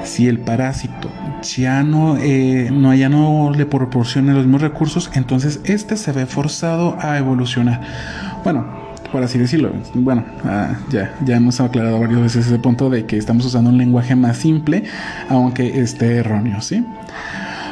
Si 0.04 0.28
el 0.28 0.38
parásito 0.38 1.11
ya 1.42 1.83
no, 1.83 2.16
eh, 2.19 2.71
no, 2.73 2.95
ya 2.95 3.09
no 3.09 3.52
le 3.54 3.66
proporciona 3.66 4.33
los 4.33 4.45
mismos 4.45 4.62
recursos, 4.62 5.11
entonces 5.14 5.61
este 5.64 5.97
se 5.97 6.12
ve 6.12 6.26
forzado 6.26 6.97
a 7.00 7.19
evolucionar. 7.19 7.80
Bueno, 8.45 8.66
por 9.12 9.23
así 9.23 9.38
decirlo. 9.38 9.73
Bueno, 9.95 10.25
ah, 10.45 10.75
ya, 10.90 11.14
ya 11.25 11.37
hemos 11.37 11.61
aclarado 11.61 12.00
varias 12.00 12.21
veces 12.21 12.47
ese 12.47 12.59
punto 12.59 12.90
de 12.90 13.07
que 13.07 13.16
estamos 13.16 13.45
usando 13.45 13.71
un 13.71 13.78
lenguaje 13.78 14.14
más 14.16 14.37
simple, 14.38 14.85
aunque 15.28 15.80
esté 15.80 16.16
erróneo, 16.16 16.61
¿sí? 16.61 16.85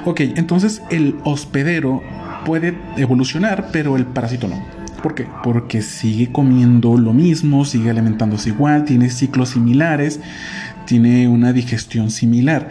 Ok, 0.04 0.20
entonces 0.20 0.82
el 0.90 1.16
hospedero 1.24 2.02
puede 2.44 2.78
evolucionar, 2.96 3.68
pero 3.72 3.96
el 3.96 4.06
parásito 4.06 4.48
no. 4.48 4.56
¿Por 5.02 5.14
qué? 5.14 5.26
Porque 5.44 5.80
sigue 5.80 6.32
comiendo 6.32 6.96
lo 6.96 7.12
mismo, 7.12 7.64
sigue 7.64 7.90
alimentándose 7.90 8.48
igual, 8.48 8.84
tiene 8.84 9.10
ciclos 9.10 9.50
similares, 9.50 10.20
tiene 10.88 11.28
una 11.28 11.52
digestión 11.52 12.10
similar. 12.10 12.70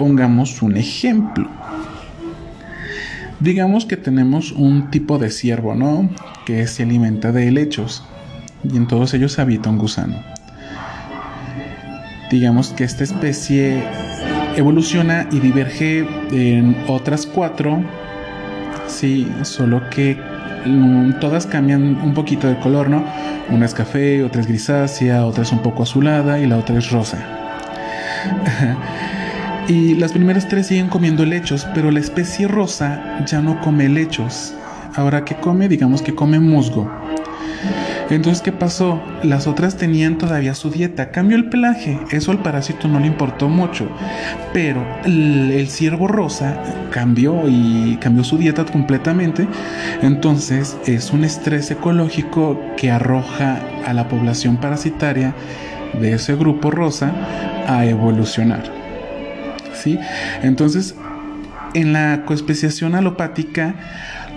Pongamos 0.00 0.62
un 0.62 0.76
ejemplo. 0.76 1.48
Digamos 3.38 3.86
que 3.86 3.96
tenemos 3.96 4.50
un 4.50 4.90
tipo 4.90 5.18
de 5.18 5.30
ciervo, 5.30 5.76
¿no? 5.76 6.10
Que 6.44 6.66
se 6.66 6.82
alimenta 6.82 7.30
de 7.30 7.46
helechos 7.46 8.02
y 8.64 8.76
en 8.76 8.88
todos 8.88 9.14
ellos 9.14 9.38
habita 9.38 9.70
un 9.70 9.78
gusano. 9.78 10.16
Digamos 12.32 12.70
que 12.70 12.82
esta 12.82 13.04
especie 13.04 13.80
evoluciona 14.56 15.28
y 15.30 15.38
diverge 15.38 16.04
en 16.32 16.76
otras 16.88 17.26
cuatro, 17.26 17.80
sí, 18.88 19.30
solo 19.42 19.88
que 19.90 20.16
mm, 20.66 21.20
todas 21.20 21.46
cambian 21.46 22.00
un 22.02 22.12
poquito 22.12 22.48
de 22.48 22.58
color, 22.58 22.88
¿no? 22.88 23.04
Una 23.50 23.66
es 23.66 23.74
café, 23.74 24.24
otra 24.24 24.40
es 24.40 24.48
grisácea, 24.48 25.24
otra 25.24 25.44
es 25.44 25.52
un 25.52 25.62
poco 25.62 25.84
azulada 25.84 26.40
y 26.40 26.46
la 26.46 26.56
otra 26.56 26.76
es 26.76 26.90
rosa. 26.90 27.35
Y 29.68 29.94
las 29.96 30.12
primeras 30.12 30.48
tres 30.48 30.68
siguen 30.68 30.86
comiendo 30.86 31.24
lechos, 31.24 31.66
pero 31.74 31.90
la 31.90 31.98
especie 31.98 32.46
rosa 32.46 33.24
ya 33.26 33.40
no 33.40 33.60
come 33.60 33.88
lechos. 33.88 34.54
Ahora 34.94 35.24
que 35.24 35.34
come, 35.34 35.68
digamos 35.68 36.02
que 36.02 36.14
come 36.14 36.38
musgo. 36.38 36.88
Entonces, 38.08 38.40
¿qué 38.40 38.52
pasó? 38.52 39.02
Las 39.24 39.48
otras 39.48 39.76
tenían 39.76 40.18
todavía 40.18 40.54
su 40.54 40.70
dieta. 40.70 41.10
Cambió 41.10 41.36
el 41.36 41.48
pelaje. 41.48 41.98
Eso 42.12 42.30
al 42.30 42.38
parásito 42.38 42.86
no 42.86 43.00
le 43.00 43.08
importó 43.08 43.48
mucho. 43.48 43.88
Pero 44.52 44.86
el, 45.04 45.66
ciervo 45.68 46.06
rosa 46.06 46.62
cambió 46.92 47.48
y 47.48 47.98
cambió 48.00 48.22
su 48.22 48.38
dieta 48.38 48.64
completamente. 48.64 49.48
Entonces, 50.02 50.76
es 50.86 51.12
un 51.12 51.24
estrés 51.24 51.68
ecológico 51.72 52.60
que 52.76 52.92
arroja 52.92 53.58
a 53.84 53.92
la 53.92 54.08
población 54.08 54.58
parasitaria 54.58 55.34
de 56.00 56.14
ese 56.14 56.34
grupo 56.36 56.70
rosa 56.70 57.12
a 57.66 57.84
evolucionar. 57.86 58.76
Entonces, 60.42 60.94
en 61.74 61.92
la 61.92 62.24
coespeciación 62.24 62.94
alopática, 62.94 63.74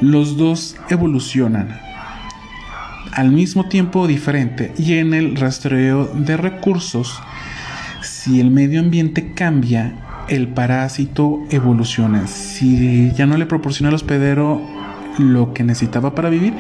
los 0.01 0.37
dos 0.37 0.75
evolucionan 0.89 1.79
al 3.13 3.31
mismo 3.31 3.67
tiempo 3.67 4.07
diferente 4.07 4.71
y 4.77 4.93
en 4.93 5.13
el 5.13 5.35
rastreo 5.35 6.05
de 6.05 6.37
recursos, 6.37 7.19
si 8.01 8.39
el 8.39 8.51
medio 8.51 8.79
ambiente 8.79 9.33
cambia, 9.33 10.25
el 10.29 10.47
parásito 10.49 11.39
evoluciona. 11.49 12.27
Si 12.27 13.11
ya 13.13 13.25
no 13.25 13.37
le 13.37 13.45
proporciona 13.45 13.89
al 13.89 13.95
hospedero 13.95 14.61
lo 15.17 15.53
que 15.53 15.63
necesitaba 15.63 16.13
para 16.13 16.29
vivir, 16.29 16.53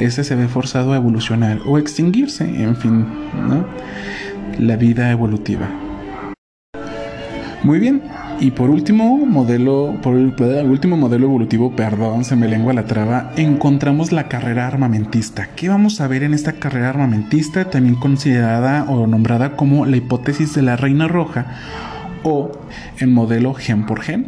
ese 0.00 0.24
se 0.24 0.34
ve 0.34 0.48
forzado 0.48 0.92
a 0.92 0.96
evolucionar 0.96 1.60
o 1.66 1.78
extinguirse, 1.78 2.44
en 2.44 2.76
fin, 2.76 3.06
La 4.58 4.76
vida 4.76 5.10
evolutiva. 5.10 5.68
Muy 7.62 7.78
bien, 7.78 8.02
y 8.40 8.50
por 8.50 8.70
último 8.70 9.18
modelo, 9.18 9.96
por 10.02 10.16
el, 10.16 10.34
último 10.68 10.96
modelo 10.96 11.26
evolutivo, 11.26 11.76
perdón, 11.76 12.24
se 12.24 12.34
me 12.34 12.48
lengua 12.48 12.72
la 12.72 12.86
traba, 12.86 13.32
encontramos 13.36 14.10
la 14.10 14.28
carrera 14.28 14.66
armamentista. 14.66 15.50
¿Qué 15.54 15.68
vamos 15.68 16.00
a 16.00 16.08
ver 16.08 16.24
en 16.24 16.34
esta 16.34 16.54
carrera 16.54 16.88
armamentista, 16.88 17.70
también 17.70 17.94
considerada 17.94 18.84
o 18.88 19.06
nombrada 19.06 19.56
como 19.56 19.86
la 19.86 19.96
hipótesis 19.96 20.54
de 20.54 20.62
la 20.62 20.76
reina 20.76 21.06
roja 21.06 21.46
o 22.24 22.50
el 22.98 23.08
modelo 23.08 23.54
gen 23.54 23.86
por 23.86 24.00
gen? 24.00 24.26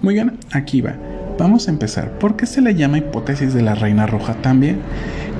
Muy 0.00 0.14
bien, 0.14 0.38
aquí 0.52 0.80
va. 0.80 0.94
Vamos 1.38 1.66
a 1.66 1.70
empezar. 1.70 2.18
¿Por 2.18 2.36
qué 2.36 2.46
se 2.46 2.60
le 2.60 2.74
llama 2.74 2.98
hipótesis 2.98 3.52
de 3.52 3.62
la 3.62 3.74
reina 3.74 4.06
roja 4.06 4.34
también? 4.34 4.78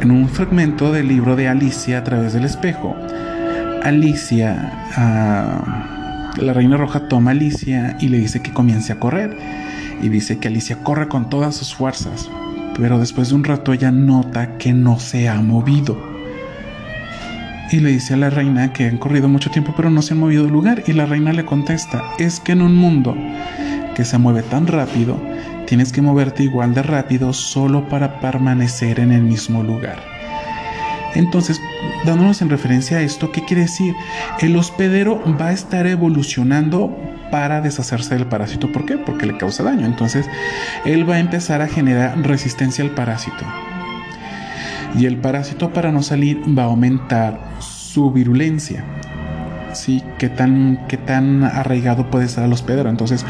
En 0.00 0.11
un 0.11 0.28
fragmento 0.28 0.92
del 0.92 1.09
libro 1.09 1.37
de 1.37 1.46
Alicia 1.46 1.98
a 1.98 2.04
través 2.04 2.33
del 2.33 2.44
espejo, 2.44 2.96
Alicia... 3.83 4.73
La 6.37 6.53
reina 6.53 6.77
roja 6.77 7.09
toma 7.09 7.31
a 7.31 7.35
Alicia 7.35 7.97
y 8.01 8.09
le 8.09 8.19
dice 8.19 8.40
que 8.40 8.53
comience 8.53 8.93
a 8.93 9.01
correr. 9.01 9.37
Y 10.01 10.09
dice 10.09 10.38
que 10.38 10.49
Alicia 10.49 10.77
corre 10.83 11.09
con 11.09 11.29
todas 11.29 11.57
sus 11.57 11.75
fuerzas. 11.75 12.31
Pero 12.77 12.99
después 12.99 13.31
de 13.31 13.35
un 13.35 13.45
rato 13.45 13.73
ella 13.73 13.90
nota 13.90 14.57
que 14.57 14.73
no 14.73 14.99
se 14.99 15.29
ha 15.29 15.40
movido. 15.43 15.99
Y 17.73 17.81
le 17.81 17.90
dice 17.90 18.14
a 18.14 18.16
la 18.16 18.31
reina 18.31 18.73
que 18.73 18.87
han 18.87 18.99
corrido 18.99 19.29
mucho 19.29 19.51
tiempo 19.51 19.75
pero 19.77 19.90
no 19.90 20.03
se 20.03 20.14
han 20.14 20.21
movido 20.21 20.45
del 20.45 20.53
lugar. 20.53 20.85
Y 20.87 20.93
la 20.93 21.07
reina 21.07 21.33
le 21.33 21.45
contesta, 21.45 22.03
es 22.19 22.40
que 22.40 22.53
en 22.53 22.62
un 22.62 22.77
mundo 22.77 23.16
que 23.95 24.05
se 24.05 24.19
mueve 24.19 24.43
tan 24.43 24.66
rápido, 24.66 25.21
tienes 25.66 25.93
que 25.93 26.01
moverte 26.01 26.43
igual 26.43 26.75
de 26.75 26.83
rápido 26.83 27.33
solo 27.33 27.88
para 27.88 28.21
permanecer 28.21 28.99
en 29.01 29.12
el 29.12 29.23
mismo 29.23 29.62
lugar. 29.62 30.10
Entonces, 31.14 31.61
dándonos 32.05 32.40
en 32.42 32.51
referencia 32.51 32.99
a 32.99 33.03
esto, 33.03 33.33
¿qué 33.33 33.44
quiere 33.44 33.62
decir? 33.62 33.94
El 34.40 34.57
hospedero 34.57 35.23
va 35.40 35.49
a 35.49 35.53
estar 35.53 35.87
evolucionando 35.87 36.96
para 37.31 37.61
deshacerse 37.61 38.14
del 38.14 38.27
parásito. 38.27 38.70
¿Por 38.73 38.85
qué? 38.87 38.99
Porque 38.99 39.27
le 39.27 39.37
causa 39.37 39.62
daño. 39.62 39.87
Entonces, 39.87 40.27
él 40.85 41.09
va 41.09 41.14
a 41.14 41.20
empezar 41.20 41.62
a 41.62 41.68
generar 41.68 42.18
resistencia 42.23 42.85
al 42.85 42.90
parásito. 42.90 43.44
Y 44.99 45.07
el 45.07 45.18
parásito 45.18 45.73
para 45.73 45.92
no 45.92 46.03
salir 46.03 46.42
va 46.46 46.64
a 46.64 46.66
aumentar 46.66 47.40
su 47.61 48.11
virulencia. 48.11 48.85
¿Sí? 49.73 50.03
¿Qué 50.18 50.29
tan, 50.29 50.87
qué 50.88 50.96
tan 50.96 51.44
arraigado 51.44 52.11
puede 52.11 52.25
estar 52.25 52.44
el 52.44 52.53
hospedero? 52.53 52.90
Entonces, 52.90 53.25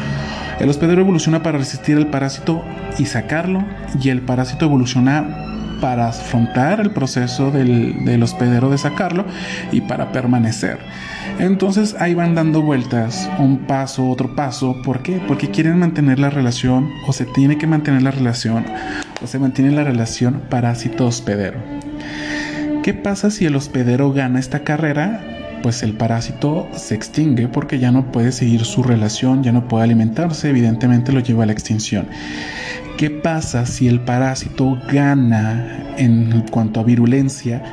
el 0.59 0.69
hospedero 0.69 1.01
evoluciona 1.01 1.43
para 1.43 1.59
resistir 1.59 1.97
al 1.97 2.07
parásito 2.07 2.63
y 2.97 3.05
sacarlo. 3.05 3.63
Y 4.01 4.09
el 4.09 4.21
parásito 4.21 4.65
evoluciona 4.65 5.51
para 5.81 6.09
afrontar 6.09 6.79
el 6.79 6.91
proceso 6.91 7.51
del, 7.51 8.21
hospedero 8.23 8.69
de 8.69 8.77
sacarlo 8.77 9.25
y 9.71 9.81
para 9.81 10.11
permanecer. 10.11 10.79
Entonces 11.39 11.95
ahí 11.99 12.13
van 12.13 12.35
dando 12.35 12.61
vueltas, 12.61 13.29
un 13.39 13.65
paso, 13.65 14.07
otro 14.07 14.35
paso. 14.35 14.81
¿Por 14.83 15.01
qué? 15.01 15.19
Porque 15.27 15.49
quieren 15.49 15.79
mantener 15.79 16.19
la 16.19 16.29
relación 16.29 16.89
o 17.07 17.13
se 17.13 17.25
tiene 17.25 17.57
que 17.57 17.67
mantener 17.67 18.03
la 18.03 18.11
relación 18.11 18.65
o 19.21 19.27
se 19.27 19.39
mantiene 19.39 19.71
la 19.71 19.83
relación 19.83 20.43
parásito-hospedero. 20.49 21.59
¿Qué 22.83 22.93
pasa 22.93 23.29
si 23.31 23.45
el 23.45 23.55
hospedero 23.55 24.11
gana 24.13 24.39
esta 24.39 24.63
carrera? 24.63 25.59
Pues 25.61 25.83
el 25.83 25.93
parásito 25.93 26.67
se 26.73 26.95
extingue 26.95 27.47
porque 27.47 27.77
ya 27.77 27.91
no 27.91 28.11
puede 28.11 28.31
seguir 28.31 28.65
su 28.65 28.81
relación, 28.81 29.43
ya 29.43 29.51
no 29.51 29.67
puede 29.67 29.83
alimentarse, 29.83 30.49
evidentemente 30.49 31.11
lo 31.11 31.19
lleva 31.19 31.43
a 31.43 31.45
la 31.45 31.51
extinción. 31.51 32.07
¿Qué 33.01 33.09
pasa 33.09 33.65
si 33.65 33.87
el 33.87 33.99
parásito 34.01 34.77
gana 34.93 35.95
en 35.97 36.45
cuanto 36.51 36.79
a 36.79 36.83
virulencia? 36.83 37.63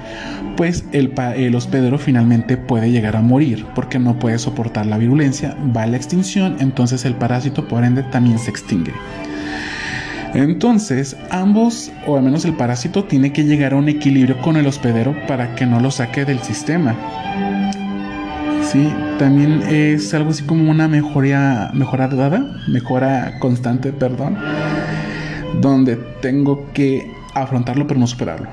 Pues 0.56 0.86
el, 0.92 1.54
hospedero 1.54 1.98
finalmente 1.98 2.56
puede 2.56 2.90
llegar 2.90 3.14
a 3.14 3.20
morir 3.20 3.66
porque 3.74 3.98
no 3.98 4.18
puede 4.18 4.38
soportar 4.38 4.86
la 4.86 4.96
virulencia, 4.96 5.54
va 5.76 5.82
a 5.82 5.86
la 5.86 5.98
extinción, 5.98 6.56
entonces 6.60 7.04
el 7.04 7.14
parásito 7.14 7.68
por 7.68 7.84
ende 7.84 8.04
también 8.04 8.38
se 8.38 8.48
extingue. 8.48 8.94
Entonces, 10.32 11.14
ambos, 11.28 11.92
o 12.06 12.16
al 12.16 12.22
menos 12.22 12.46
el 12.46 12.54
parásito, 12.54 13.04
tiene 13.04 13.30
que 13.30 13.44
llegar 13.44 13.74
a 13.74 13.76
un 13.76 13.90
equilibrio 13.90 14.40
con 14.40 14.56
el 14.56 14.66
hospedero 14.66 15.14
para 15.26 15.54
que 15.56 15.66
no 15.66 15.78
lo 15.78 15.90
saque 15.90 16.24
del 16.24 16.38
sistema. 16.38 16.96
Sí, 18.62 18.90
también 19.18 19.62
es 19.68 20.14
algo 20.14 20.30
así 20.30 20.44
como 20.44 20.70
una 20.70 20.88
mejora, 20.88 21.70
mejora 21.74 22.08
dada, 22.08 22.50
mejora 22.66 23.38
constante, 23.40 23.92
perdón 23.92 24.38
donde 25.60 25.96
tengo 25.96 26.72
que 26.72 27.10
afrontarlo 27.34 27.86
pero 27.86 28.00
no 28.00 28.06
superarlo. 28.06 28.48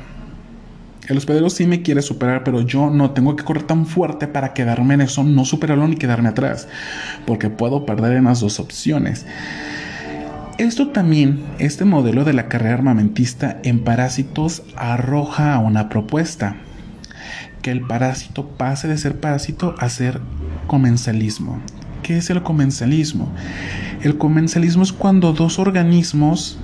El 1.08 1.18
hospedero 1.18 1.52
sí 1.52 1.68
me 1.68 1.84
quiere 1.84 2.02
superar, 2.02 2.44
pero 2.44 2.62
yo 2.62 2.90
no 2.90 3.12
tengo 3.12 3.36
que 3.36 3.44
correr 3.44 3.64
tan 3.64 3.86
fuerte 3.86 4.28
para 4.28 4.54
quedarme 4.54 4.96
en 4.96 5.02
eso, 5.02 5.24
no 5.24 5.46
superarlo 5.46 5.88
ni 5.88 5.98
quedarme 5.98 6.30
atrás, 6.30 6.68
porque 7.28 7.52
puedo 7.52 7.86
perder 7.86 8.14
en 8.14 8.24
las 8.24 8.40
dos 8.40 8.60
opciones. 8.60 9.26
Esto 10.58 10.88
también, 10.88 11.44
este 11.60 11.86
modelo 11.86 12.24
de 12.24 12.34
la 12.34 12.48
carrera 12.48 12.76
armamentista 12.76 13.60
en 13.64 13.84
parásitos 13.84 14.64
arroja 14.76 15.60
una 15.60 15.90
propuesta, 15.90 16.56
que 17.62 17.72
el 17.72 17.82
parásito 17.82 18.48
pase 18.48 18.88
de 18.88 18.98
ser 18.98 19.20
parásito 19.20 19.76
a 19.78 19.90
ser 19.90 20.22
comensalismo. 20.66 21.60
¿Qué 22.02 22.18
es 22.18 22.30
el 22.30 22.42
comensalismo? 22.42 23.32
El 24.02 24.18
comensalismo 24.18 24.84
es 24.84 24.94
cuando 24.94 25.34
dos 25.34 25.60
organismos 25.60 26.58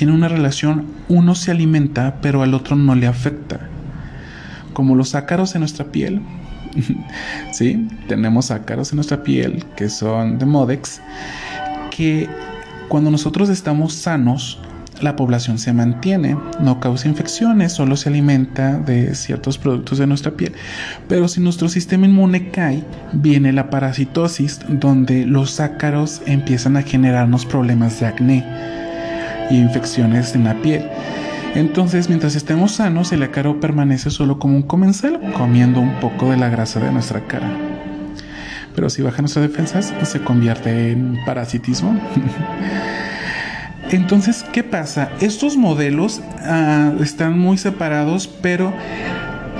tienen 0.00 0.16
una 0.16 0.28
relación, 0.28 0.86
uno 1.10 1.34
se 1.34 1.50
alimenta 1.50 2.22
pero 2.22 2.40
al 2.40 2.54
otro 2.54 2.74
no 2.74 2.94
le 2.94 3.06
afecta. 3.06 3.68
Como 4.72 4.94
los 4.94 5.14
ácaros 5.14 5.54
en 5.54 5.60
nuestra 5.60 5.92
piel. 5.92 6.22
sí, 7.52 7.86
tenemos 8.08 8.50
ácaros 8.50 8.92
en 8.92 8.96
nuestra 8.96 9.22
piel 9.22 9.62
que 9.76 9.90
son 9.90 10.38
de 10.38 10.46
Modex, 10.46 11.02
que 11.94 12.30
cuando 12.88 13.10
nosotros 13.10 13.50
estamos 13.50 13.92
sanos, 13.92 14.58
la 15.02 15.16
población 15.16 15.58
se 15.58 15.74
mantiene, 15.74 16.34
no 16.60 16.80
causa 16.80 17.06
infecciones, 17.06 17.74
solo 17.74 17.94
se 17.94 18.08
alimenta 18.08 18.78
de 18.78 19.14
ciertos 19.14 19.58
productos 19.58 19.98
de 19.98 20.06
nuestra 20.06 20.32
piel. 20.32 20.54
Pero 21.08 21.28
si 21.28 21.42
nuestro 21.42 21.68
sistema 21.68 22.06
inmune 22.06 22.48
cae, 22.48 22.84
viene 23.12 23.52
la 23.52 23.68
parasitosis, 23.68 24.60
donde 24.66 25.26
los 25.26 25.60
ácaros 25.60 26.22
empiezan 26.24 26.78
a 26.78 26.82
generarnos 26.82 27.44
problemas 27.44 28.00
de 28.00 28.06
acné 28.06 28.80
y 29.50 29.56
infecciones 29.58 30.34
en 30.34 30.44
la 30.44 30.54
piel. 30.54 30.88
Entonces, 31.54 32.08
mientras 32.08 32.36
estemos 32.36 32.72
sanos, 32.72 33.12
el 33.12 33.22
ácaro 33.22 33.58
permanece 33.58 34.10
solo 34.10 34.38
como 34.38 34.56
un 34.56 34.62
comensal, 34.62 35.20
comiendo 35.36 35.80
un 35.80 35.94
poco 35.98 36.30
de 36.30 36.36
la 36.36 36.48
grasa 36.48 36.78
de 36.78 36.92
nuestra 36.92 37.26
cara. 37.26 37.50
Pero 38.74 38.88
si 38.88 39.02
baja 39.02 39.20
nuestras 39.20 39.48
defensas, 39.48 39.92
se 40.04 40.20
convierte 40.20 40.92
en 40.92 41.18
parasitismo. 41.26 41.98
Entonces, 43.90 44.44
¿qué 44.52 44.62
pasa? 44.62 45.10
Estos 45.20 45.56
modelos 45.56 46.20
ah, 46.44 46.92
están 47.00 47.36
muy 47.36 47.58
separados, 47.58 48.28
pero 48.28 48.72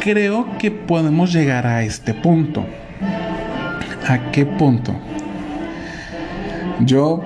creo 0.00 0.46
que 0.59 0.70
podemos 0.70 1.33
llegar 1.33 1.66
a 1.66 1.83
este 1.83 2.14
punto. 2.14 2.64
¿A 4.07 4.31
qué 4.31 4.46
punto? 4.46 4.94
Yo, 6.81 7.22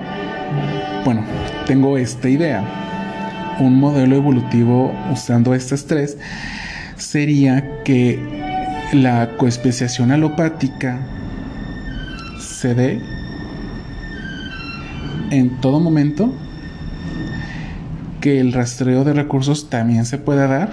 bueno, 1.05 1.23
tengo 1.65 1.97
esta 1.97 2.29
idea. 2.29 2.63
Un 3.59 3.79
modelo 3.79 4.15
evolutivo 4.15 4.93
usando 5.11 5.53
este 5.53 5.75
estrés 5.75 6.17
sería 6.97 7.83
que 7.83 8.19
la 8.93 9.35
coespeciación 9.37 10.11
alopática 10.11 10.99
se 12.39 12.75
dé 12.75 13.01
en 15.31 15.59
todo 15.61 15.79
momento 15.79 16.33
que 18.21 18.39
el 18.39 18.53
rastreo 18.53 19.03
de 19.03 19.13
recursos 19.13 19.69
también 19.69 20.05
se 20.05 20.17
pueda 20.17 20.47
dar 20.47 20.71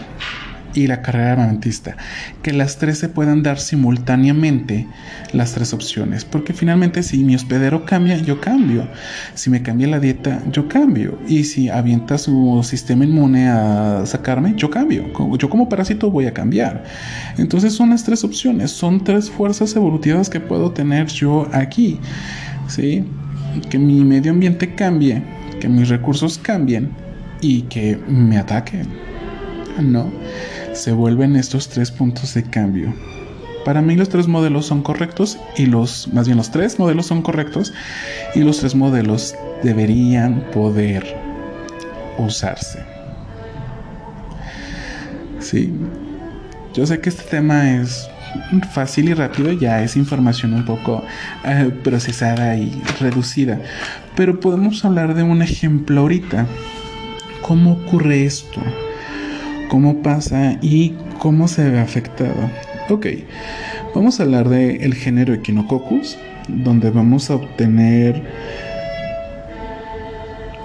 y 0.75 0.87
la 0.87 1.03
carrera 1.03 1.33
armamentista. 1.33 1.97
Que 2.43 2.53
las 2.53 2.79
tres 2.79 2.99
se 2.99 3.09
puedan 3.09 3.43
dar 3.43 3.59
simultáneamente, 3.59 4.87
las 5.33 5.53
tres 5.53 5.73
opciones. 5.73 6.25
Porque 6.25 6.53
finalmente 6.53 7.03
si 7.03 7.25
mi 7.25 7.35
hospedero 7.35 7.85
cambia, 7.85 8.17
yo 8.19 8.41
cambio. 8.41 8.89
Si 9.35 9.51
me 9.51 9.63
cambia 9.63 9.89
la 9.89 10.01
dieta, 10.01 10.43
yo 10.51 10.69
cambio. 10.69 11.19
Y 11.29 11.45
si 11.45 11.69
avienta 11.69 12.19
su 12.19 12.61
sistema 12.63 13.05
inmune 13.05 13.49
a 13.49 14.03
sacarme, 14.07 14.55
yo 14.57 14.71
cambio. 14.71 15.07
Yo 15.39 15.49
como 15.49 15.69
parásito 15.69 16.11
voy 16.11 16.27
a 16.27 16.35
cambiar. 16.35 16.85
Entonces 17.39 17.73
son 17.73 17.91
las 17.91 18.05
tres 18.05 18.25
opciones. 18.25 18.71
Son 18.71 19.03
tres 19.05 19.31
fuerzas 19.31 19.75
evolutivas 19.77 20.29
que 20.29 20.41
puedo 20.41 20.73
tener 20.73 21.07
yo 21.09 21.49
aquí. 21.53 21.99
¿Sí? 22.69 23.05
Que 23.69 23.79
mi 23.79 24.05
medio 24.05 24.33
ambiente 24.33 24.75
cambie, 24.75 25.23
que 25.61 25.69
mis 25.69 25.89
recursos 25.89 26.39
cambien 26.39 26.91
y 27.41 27.63
que 27.63 27.99
me 28.09 28.39
ataquen. 28.39 28.89
¿No? 29.81 30.11
Se 30.73 30.93
vuelven 30.93 31.37
estos 31.37 31.69
tres 31.69 31.91
puntos 31.91 32.35
de 32.35 32.45
cambio. 32.45 32.95
Para 33.65 33.81
mí 33.83 33.95
los 33.95 34.09
tres 34.09 34.27
modelos 34.27 34.67
son 34.67 34.83
correctos 34.83 35.39
y 35.57 35.67
los, 35.67 36.09
más 36.13 36.27
bien 36.27 36.37
los 36.37 36.51
tres 36.51 36.79
modelos 36.79 37.07
son 37.07 37.23
correctos 37.23 37.73
y 38.35 38.41
los 38.41 38.59
tres 38.59 38.75
modelos 38.75 39.35
deberían 39.63 40.41
poder 40.53 41.17
usarse. 42.19 42.81
Sí, 45.39 45.73
yo 46.75 46.87
sé 46.87 47.01
que 47.01 47.11
este 47.11 47.25
tema 47.25 47.77
es 47.77 48.09
fácil 48.73 49.11
y 49.11 49.15
rápido, 49.15 49.53
ya 49.53 49.83
es 49.83 49.97
información 49.97 50.55
un 50.55 50.65
poco 50.65 51.05
eh, 51.45 51.71
procesada 51.85 52.57
y 52.57 52.83
reducida, 52.99 53.61
pero 54.17 54.41
podemos 54.41 54.85
hablar 54.85 55.15
de 55.15 55.23
un 55.23 55.43
ejemplo 55.43 56.01
ahorita 56.01 56.47
cómo 57.43 57.73
ocurre 57.73 58.25
esto, 58.25 58.61
cómo 59.73 60.03
pasa 60.03 60.59
y 60.61 60.93
cómo 61.19 61.49
se 61.49 61.71
ve 61.71 61.81
afectado. 61.81 62.51
Ok, 62.91 63.07
vamos 63.95 64.21
a 64.21 64.25
hablar 64.25 64.51
del 64.51 64.83
el 64.83 64.93
género 64.93 65.33
Echinococcus, 65.33 66.19
donde 66.47 66.91
vamos 66.91 67.31
a 67.31 67.37
obtener 67.37 68.23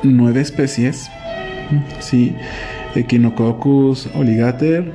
nueve 0.04 0.42
especies. 0.42 1.10
Sí, 2.02 2.36
Echinococcus 2.96 4.10
oligater, 4.14 4.92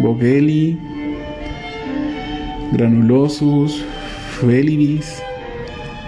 Bogeli, 0.00 0.78
Granulosus, 2.72 3.82
Felidis, 4.38 5.22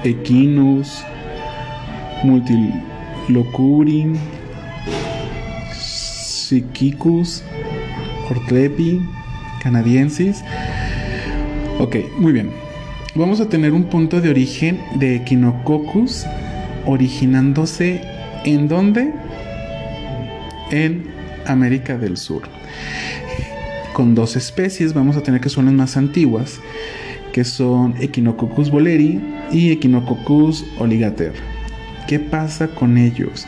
Equinus, 0.04 1.02
Multilocurin, 2.24 4.18
Psiquicus, 6.44 7.42
Ortlepi, 8.30 9.00
canadiensis. 9.62 10.44
Ok, 11.78 11.96
muy 12.18 12.32
bien. 12.32 12.50
Vamos 13.14 13.40
a 13.40 13.48
tener 13.48 13.72
un 13.72 13.84
punto 13.84 14.20
de 14.20 14.28
origen 14.28 14.78
de 14.96 15.16
Echinococcus 15.16 16.26
originándose 16.84 18.02
en 18.44 18.68
dónde? 18.68 19.14
En 20.70 21.06
América 21.46 21.96
del 21.96 22.18
Sur. 22.18 22.42
Con 23.94 24.14
dos 24.14 24.36
especies 24.36 24.92
vamos 24.92 25.16
a 25.16 25.22
tener 25.22 25.40
que 25.40 25.48
son 25.48 25.64
las 25.64 25.74
más 25.74 25.96
antiguas, 25.96 26.60
que 27.32 27.44
son 27.44 27.94
Echinococcus 28.00 28.70
boleri 28.70 29.18
y 29.50 29.70
Echinococcus 29.70 30.66
oligater. 30.78 31.32
¿Qué 32.06 32.18
pasa 32.18 32.68
con 32.68 32.98
ellos? 32.98 33.46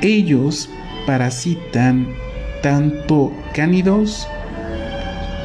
Ellos 0.00 0.68
parasitan 1.06 2.08
tanto 2.62 3.32
cánidos 3.54 4.28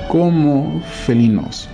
como 0.10 0.82
felinos. 1.06 1.69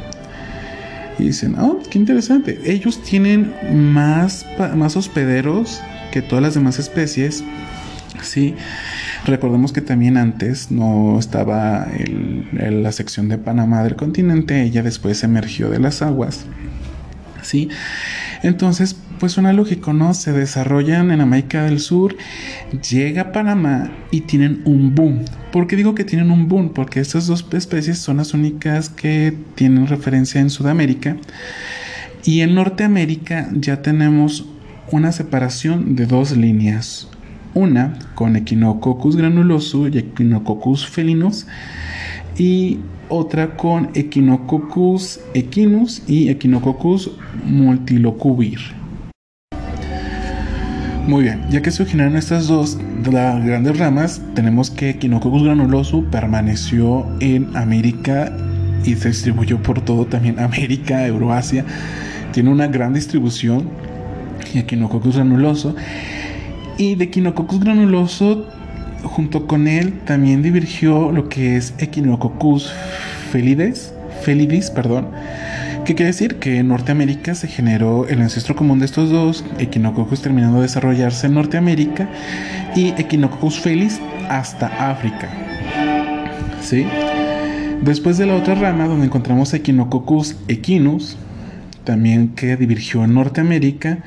Y 1.18 1.24
dicen, 1.24 1.56
oh, 1.58 1.80
qué 1.90 1.98
interesante. 1.98 2.60
Ellos 2.66 3.02
tienen 3.02 3.54
más, 3.74 4.46
más 4.76 4.96
hospederos 4.96 5.82
que 6.12 6.22
todas 6.22 6.44
las 6.44 6.54
demás 6.54 6.78
especies. 6.78 7.44
Sí. 8.22 8.56
Recordemos 9.26 9.74
que 9.74 9.82
también 9.82 10.18
antes 10.18 10.72
no 10.72 11.18
estaba 11.20 11.88
la 12.54 12.92
sección 12.92 13.28
de 13.30 13.38
Panamá 13.38 13.84
del 13.84 13.96
continente, 13.96 14.62
ella 14.62 14.84
después 14.84 15.24
emergió 15.24 15.70
de 15.70 15.80
las 15.80 16.02
aguas. 16.02 16.46
¿Sí? 17.42 17.70
Entonces, 18.44 18.96
pues 19.20 19.34
suena 19.34 19.54
lógico, 19.54 19.94
¿no? 19.94 20.14
Se 20.14 20.32
desarrollan 20.32 21.12
en 21.12 21.22
América 21.22 21.64
del 21.64 21.80
Sur, 21.80 22.16
llega 22.90 23.22
a 23.22 23.32
Panamá 23.32 23.92
y 24.12 24.22
tienen 24.22 24.62
un 24.66 24.96
boom. 24.96 25.26
¿Por 25.52 25.68
qué 25.68 25.76
digo 25.76 25.96
que 25.96 26.04
tienen 26.04 26.32
un 26.32 26.48
boom? 26.48 26.74
Porque 26.74 27.00
estas 27.00 27.28
dos 27.28 27.46
especies 27.54 27.98
son 27.98 28.18
las 28.18 28.34
únicas 28.34 28.90
que 28.90 29.38
tienen 29.56 29.88
referencia 29.88 30.42
en 30.42 30.50
Sudamérica. 30.50 31.18
Y 32.24 32.42
en 32.42 32.56
Norteamérica 32.56 33.50
ya 33.54 33.82
tenemos 33.82 34.46
una 34.92 35.12
separación 35.12 35.96
de 35.96 36.06
dos 36.06 36.36
líneas. 36.36 37.08
Una 37.54 37.98
con 38.16 38.36
Echinococcus 38.36 39.16
granuloso 39.16 39.88
y 39.88 39.98
Echinococcus 39.98 40.88
felinus. 40.88 41.48
Y 42.38 42.80
otra 43.10 43.56
con 43.56 43.90
Echinococcus 43.94 45.22
equinus 45.34 46.04
y 46.08 46.30
Echinococcus 46.30 47.12
multilocubir. 47.46 48.77
Muy 51.08 51.24
bien, 51.24 51.42
ya 51.50 51.62
que 51.62 51.72
se 51.72 51.84
originaron 51.84 52.18
estas 52.18 52.48
dos 52.48 52.78
grandes 53.02 53.80
ramas, 53.80 54.22
tenemos 54.36 54.70
que 54.70 54.90
Echinococcus 54.90 55.44
granuloso 55.44 56.04
permaneció 56.12 57.06
en 57.22 57.56
América 57.56 58.36
y 58.84 58.94
se 58.96 59.08
distribuyó 59.08 59.64
por 59.64 59.80
todo 59.80 60.06
también 60.06 60.38
América, 60.42 61.08
Euroasia. 61.08 61.64
Tiene 62.34 62.50
una 62.50 62.68
gran 62.68 62.94
distribución 62.94 63.70
Echinococcus 64.54 65.16
granuloso. 65.16 65.78
Y 66.78 66.96
de 66.96 67.06
Echinococcus 67.06 67.62
granuloso, 67.62 68.46
junto 69.04 69.48
con 69.48 69.70
él, 69.70 70.02
también 70.04 70.44
divergió 70.44 71.14
lo 71.14 71.30
que 71.30 71.56
es 71.56 71.74
Echinococcus 71.78 72.70
felidis, 73.32 73.94
felidis 74.24 74.70
perdón, 74.70 75.08
¿Qué 75.88 75.96
quiere 75.96 76.12
decir? 76.12 76.36
Que 76.36 76.58
en 76.58 76.68
Norteamérica 76.68 77.34
se 77.34 77.48
generó 77.48 78.10
el 78.10 78.22
ancestro 78.22 78.58
común 78.58 78.78
de 78.78 78.86
estos 78.86 79.10
dos, 79.10 79.46
Echinococcus 79.58 80.22
terminando 80.22 80.58
de 80.58 80.64
desarrollarse 80.64 81.28
en 81.28 81.36
Norteamérica 81.36 82.10
y 82.76 82.90
Echinococcus 83.02 83.62
felis 83.62 84.02
hasta 84.30 84.68
África. 84.92 85.30
¿Sí? 86.62 86.86
Después 87.84 88.18
de 88.18 88.26
la 88.26 88.36
otra 88.36 88.56
rama 88.56 88.86
donde 88.86 89.06
encontramos 89.06 89.54
Echinococcus 89.54 90.36
equinus, 90.50 91.16
también 91.86 92.36
que 92.36 92.58
divergió 92.58 93.06
en 93.06 93.14
Norteamérica, 93.14 94.00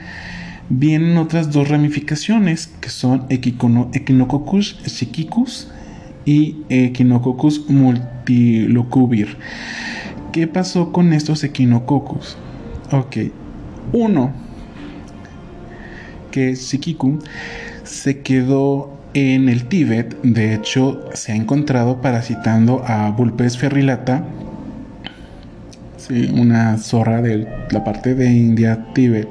vienen 0.68 1.16
otras 1.16 1.50
dos 1.50 1.68
ramificaciones 1.68 2.66
que 2.82 2.90
son 2.90 3.24
Echinococcus 3.30 4.80
psiquicus 4.84 5.68
y 6.26 6.58
Echinococcus 6.68 7.70
multilocubir. 7.70 9.38
¿Qué 10.32 10.46
pasó 10.46 10.92
con 10.92 11.12
estos 11.12 11.42
Echinococcus? 11.42 12.36
Ok, 12.92 13.16
uno, 13.92 14.32
que 16.30 16.54
Psiquicum, 16.54 17.18
se 17.82 18.20
quedó 18.20 18.92
en 19.14 19.48
el 19.48 19.66
Tíbet, 19.66 20.22
de 20.22 20.54
hecho 20.54 21.04
se 21.14 21.32
ha 21.32 21.34
encontrado 21.34 22.00
parasitando 22.00 22.84
a 22.86 23.10
Vulpes 23.10 23.58
ferrilata, 23.58 24.24
una 26.32 26.78
zorra 26.78 27.22
de 27.22 27.48
la 27.70 27.82
parte 27.82 28.14
de 28.14 28.30
India, 28.30 28.86
Tíbet, 28.94 29.28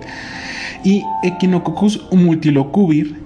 y 0.83 1.03
Echinococcus 1.23 2.07
multilocubir 2.11 3.21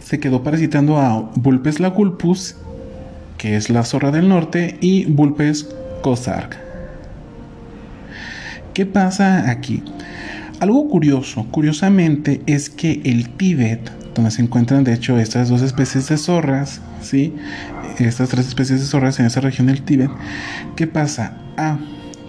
se 0.00 0.18
quedó 0.18 0.42
parasitando 0.42 0.98
a 0.98 1.30
Vulpes 1.36 1.78
lagulpus, 1.78 2.56
que 3.38 3.56
es 3.56 3.70
la 3.70 3.84
zorra 3.84 4.10
del 4.10 4.28
norte, 4.28 4.76
y 4.80 5.04
Vulpes 5.04 5.68
cosarg. 6.02 6.71
¿Qué 8.74 8.86
pasa 8.86 9.50
aquí? 9.50 9.82
Algo 10.60 10.88
curioso, 10.88 11.46
curiosamente, 11.50 12.40
es 12.46 12.70
que 12.70 13.02
el 13.04 13.28
Tíbet 13.30 14.02
donde 14.14 14.30
se 14.30 14.42
encuentran 14.42 14.84
de 14.84 14.94
hecho 14.94 15.18
estas 15.18 15.48
dos 15.48 15.62
especies 15.62 16.08
de 16.08 16.16
zorras, 16.16 16.80
¿sí? 17.00 17.34
Estas 17.98 18.28
tres 18.28 18.48
especies 18.48 18.80
de 18.80 18.86
zorras 18.86 19.18
en 19.20 19.26
esa 19.26 19.40
región 19.40 19.66
del 19.66 19.82
Tíbet. 19.82 20.10
¿Qué 20.76 20.86
pasa? 20.86 21.36
Ah, 21.56 21.78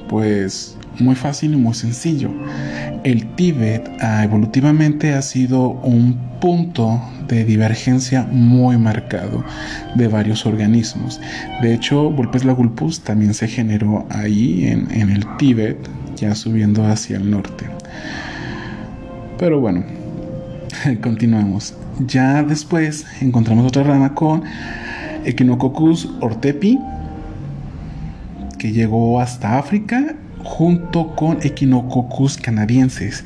pues 0.09 0.77
muy 0.99 1.15
fácil 1.15 1.53
y 1.53 1.57
muy 1.57 1.73
sencillo. 1.73 2.29
El 3.03 3.35
Tíbet 3.35 3.89
ah, 3.99 4.23
evolutivamente 4.23 5.13
ha 5.13 5.21
sido 5.21 5.69
un 5.69 6.19
punto 6.39 7.01
de 7.27 7.45
divergencia 7.45 8.27
muy 8.29 8.77
marcado 8.77 9.43
de 9.95 10.07
varios 10.07 10.45
organismos. 10.45 11.19
De 11.61 11.73
hecho, 11.73 12.09
Vulpes 12.11 12.45
lagulpus 12.45 13.01
también 13.01 13.33
se 13.33 13.47
generó 13.47 14.05
ahí 14.09 14.67
en, 14.67 14.91
en 14.91 15.09
el 15.09 15.25
Tíbet, 15.37 15.77
ya 16.15 16.35
subiendo 16.35 16.85
hacia 16.85 17.17
el 17.17 17.29
norte. 17.29 17.65
Pero 19.37 19.59
bueno, 19.59 19.83
continuamos. 21.01 21.75
Ya 21.99 22.43
después 22.43 23.05
encontramos 23.21 23.67
otra 23.67 23.83
rama 23.83 24.15
con 24.15 24.43
Echinococcus 25.25 26.09
ortepi, 26.21 26.79
que 28.57 28.71
llegó 28.71 29.19
hasta 29.19 29.59
África 29.59 30.15
junto 30.43 31.15
con 31.15 31.37
Echinococcus 31.41 32.37
canadienses. 32.37 33.23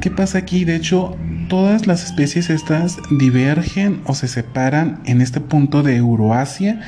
¿Qué 0.00 0.10
pasa 0.10 0.38
aquí? 0.38 0.64
De 0.64 0.76
hecho, 0.76 1.16
todas 1.48 1.86
las 1.86 2.04
especies 2.04 2.50
estas 2.50 2.98
divergen 3.18 4.00
o 4.06 4.14
se 4.14 4.28
separan 4.28 5.00
en 5.04 5.20
este 5.20 5.40
punto 5.40 5.82
de 5.82 5.96
Euroasia, 5.96 6.80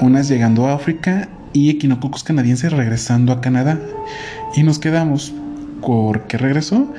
unas 0.00 0.28
llegando 0.28 0.66
a 0.66 0.74
África 0.74 1.28
y 1.54 1.70
Echinococcus 1.70 2.24
canadienses 2.24 2.72
regresando 2.72 3.32
a 3.32 3.40
Canadá. 3.40 3.80
Y 4.54 4.62
nos 4.62 4.78
quedamos 4.78 5.32
¿Por 5.84 6.22
qué 6.22 6.38
regresó? 6.38 6.90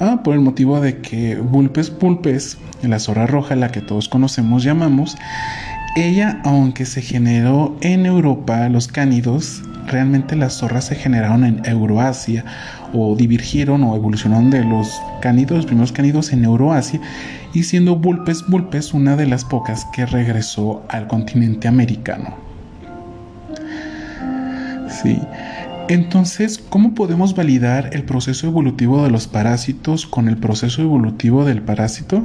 Ah, 0.00 0.22
por 0.24 0.34
el 0.34 0.40
motivo 0.40 0.80
de 0.80 0.98
que 0.98 1.36
Vulpes 1.36 1.90
pulpes, 1.90 2.56
la 2.82 2.98
zorra 2.98 3.26
roja, 3.26 3.56
la 3.56 3.70
que 3.70 3.82
todos 3.82 4.08
conocemos, 4.08 4.64
llamamos, 4.64 5.16
ella, 5.96 6.40
aunque 6.44 6.86
se 6.86 7.02
generó 7.02 7.76
en 7.82 8.06
Europa, 8.06 8.70
los 8.70 8.88
cánidos, 8.88 9.62
realmente 9.86 10.34
las 10.34 10.54
zorras 10.54 10.86
se 10.86 10.94
generaron 10.94 11.44
en 11.44 11.60
Euroasia 11.66 12.44
o 12.94 13.14
divergieron 13.16 13.84
o 13.84 13.94
evolucionaron 13.96 14.48
de 14.48 14.64
los 14.64 14.88
cánidos, 15.20 15.58
los 15.58 15.66
primeros 15.66 15.92
cánidos 15.92 16.32
en 16.32 16.44
Euroasia, 16.44 17.00
y 17.52 17.64
siendo 17.64 17.96
Vulpes 17.96 18.46
Vulpes 18.48 18.94
una 18.94 19.16
de 19.16 19.26
las 19.26 19.44
pocas 19.44 19.86
que 19.92 20.06
regresó 20.06 20.82
al 20.88 21.06
continente 21.06 21.68
americano. 21.68 22.51
Sí. 24.92 25.18
Entonces, 25.88 26.62
¿cómo 26.68 26.94
podemos 26.94 27.34
validar 27.34 27.90
el 27.92 28.04
proceso 28.04 28.46
evolutivo 28.46 29.02
de 29.02 29.10
los 29.10 29.26
parásitos 29.26 30.06
con 30.06 30.28
el 30.28 30.36
proceso 30.36 30.82
evolutivo 30.82 31.44
del 31.44 31.62
parásito? 31.62 32.22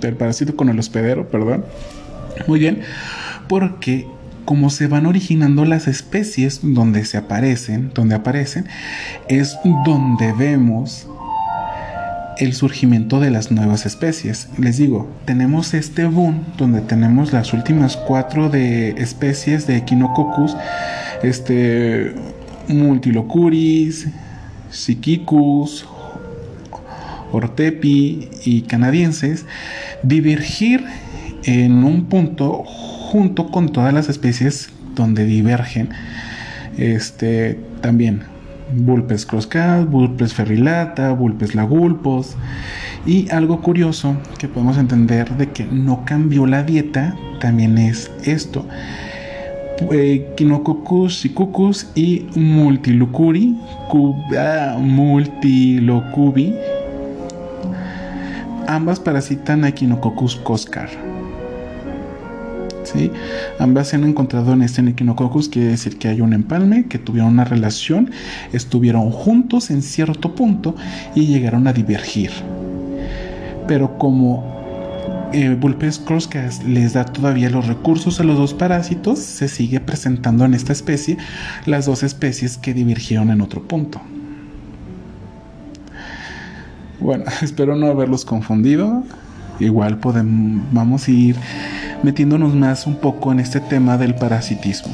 Del 0.00 0.16
parásito 0.16 0.56
con 0.56 0.68
el 0.68 0.78
hospedero, 0.78 1.28
perdón. 1.30 1.64
Muy 2.46 2.58
bien, 2.58 2.80
porque 3.48 4.06
como 4.44 4.70
se 4.70 4.86
van 4.86 5.06
originando 5.06 5.64
las 5.64 5.86
especies 5.88 6.60
donde 6.62 7.04
se 7.04 7.16
aparecen, 7.16 7.92
donde 7.94 8.14
aparecen, 8.14 8.66
es 9.28 9.56
donde 9.84 10.32
vemos 10.32 11.08
el 12.38 12.52
surgimiento 12.52 13.20
de 13.20 13.30
las 13.30 13.50
nuevas 13.50 13.86
especies. 13.86 14.48
Les 14.58 14.76
digo, 14.76 15.08
tenemos 15.24 15.74
este 15.74 16.04
boom 16.06 16.44
donde 16.58 16.80
tenemos 16.80 17.32
las 17.32 17.52
últimas 17.52 17.96
cuatro 17.96 18.48
de 18.48 18.90
especies 18.90 19.66
de 19.66 19.76
Echinococcus, 19.76 20.56
este 21.24 22.14
Multilocuris, 22.68 24.08
Psiquicus, 24.70 25.86
Ortepi 27.32 28.28
y 28.44 28.62
canadienses 28.62 29.46
divergir 30.02 30.84
en 31.44 31.84
un 31.84 32.06
punto 32.06 32.62
junto 32.64 33.50
con 33.50 33.70
todas 33.70 33.92
las 33.92 34.08
especies 34.08 34.70
donde 34.94 35.24
divergen 35.24 35.90
este 36.78 37.58
también 37.80 38.22
Vulpes 38.72 39.26
croscat, 39.26 39.88
Vulpes 39.88 40.32
ferrilata, 40.34 41.12
Vulpes 41.12 41.54
lagulpos. 41.54 42.34
Y 43.06 43.30
algo 43.30 43.60
curioso 43.60 44.16
que 44.38 44.48
podemos 44.48 44.78
entender 44.78 45.36
de 45.36 45.50
que 45.50 45.64
no 45.64 46.04
cambió 46.06 46.46
la 46.46 46.62
dieta 46.62 47.14
también 47.38 47.76
es 47.76 48.10
esto 48.24 48.66
Quinococcus 50.36 51.24
y 51.24 51.34
y 51.94 52.26
Multilucuri, 52.34 53.56
ah, 54.38 54.76
Multilocubi. 54.80 56.54
Ambas 58.66 59.00
parasitan 59.00 59.64
a 59.64 59.72
Quinococcus 59.72 60.36
coscar. 60.36 60.88
¿Sí? 62.84 63.10
Ambas 63.58 63.88
se 63.88 63.96
han 63.96 64.04
encontrado 64.04 64.52
en 64.52 64.62
este 64.62 64.82
Echinococcus, 64.82 65.48
quiere 65.48 65.68
decir 65.68 65.98
que 65.98 66.08
hay 66.08 66.20
un 66.20 66.34
empalme, 66.34 66.86
que 66.86 66.98
tuvieron 66.98 67.32
una 67.32 67.44
relación, 67.44 68.10
estuvieron 68.52 69.10
juntos 69.10 69.70
en 69.70 69.82
cierto 69.82 70.34
punto 70.34 70.74
y 71.14 71.26
llegaron 71.26 71.66
a 71.66 71.72
divergir. 71.72 72.30
Pero 73.66 73.96
como 73.96 74.63
eh, 75.34 75.54
Vulpes 75.54 75.98
crosscast 75.98 76.62
les 76.64 76.92
da 76.92 77.04
todavía 77.04 77.50
los 77.50 77.66
recursos 77.66 78.20
a 78.20 78.24
los 78.24 78.38
dos 78.38 78.54
parásitos, 78.54 79.18
se 79.18 79.48
sigue 79.48 79.80
presentando 79.80 80.44
en 80.44 80.54
esta 80.54 80.72
especie 80.72 81.18
las 81.66 81.86
dos 81.86 82.02
especies 82.02 82.56
que 82.56 82.72
divergieron 82.72 83.30
en 83.30 83.40
otro 83.40 83.62
punto. 83.62 84.00
Bueno, 87.00 87.24
espero 87.42 87.74
no 87.74 87.86
haberlos 87.88 88.24
confundido. 88.24 89.02
Igual 89.60 89.98
podemos 89.98 90.64
vamos 90.72 91.06
a 91.06 91.10
ir 91.10 91.36
metiéndonos 92.02 92.54
más 92.54 92.86
un 92.86 92.96
poco 92.96 93.32
en 93.32 93.40
este 93.40 93.60
tema 93.60 93.98
del 93.98 94.14
parasitismo. 94.14 94.92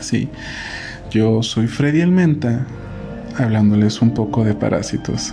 Sí, 0.00 0.28
yo 1.10 1.42
soy 1.42 1.66
Freddy 1.66 2.00
Almenta, 2.00 2.64
hablándoles 3.36 4.00
un 4.02 4.12
poco 4.12 4.44
de 4.44 4.54
parásitos. 4.54 5.32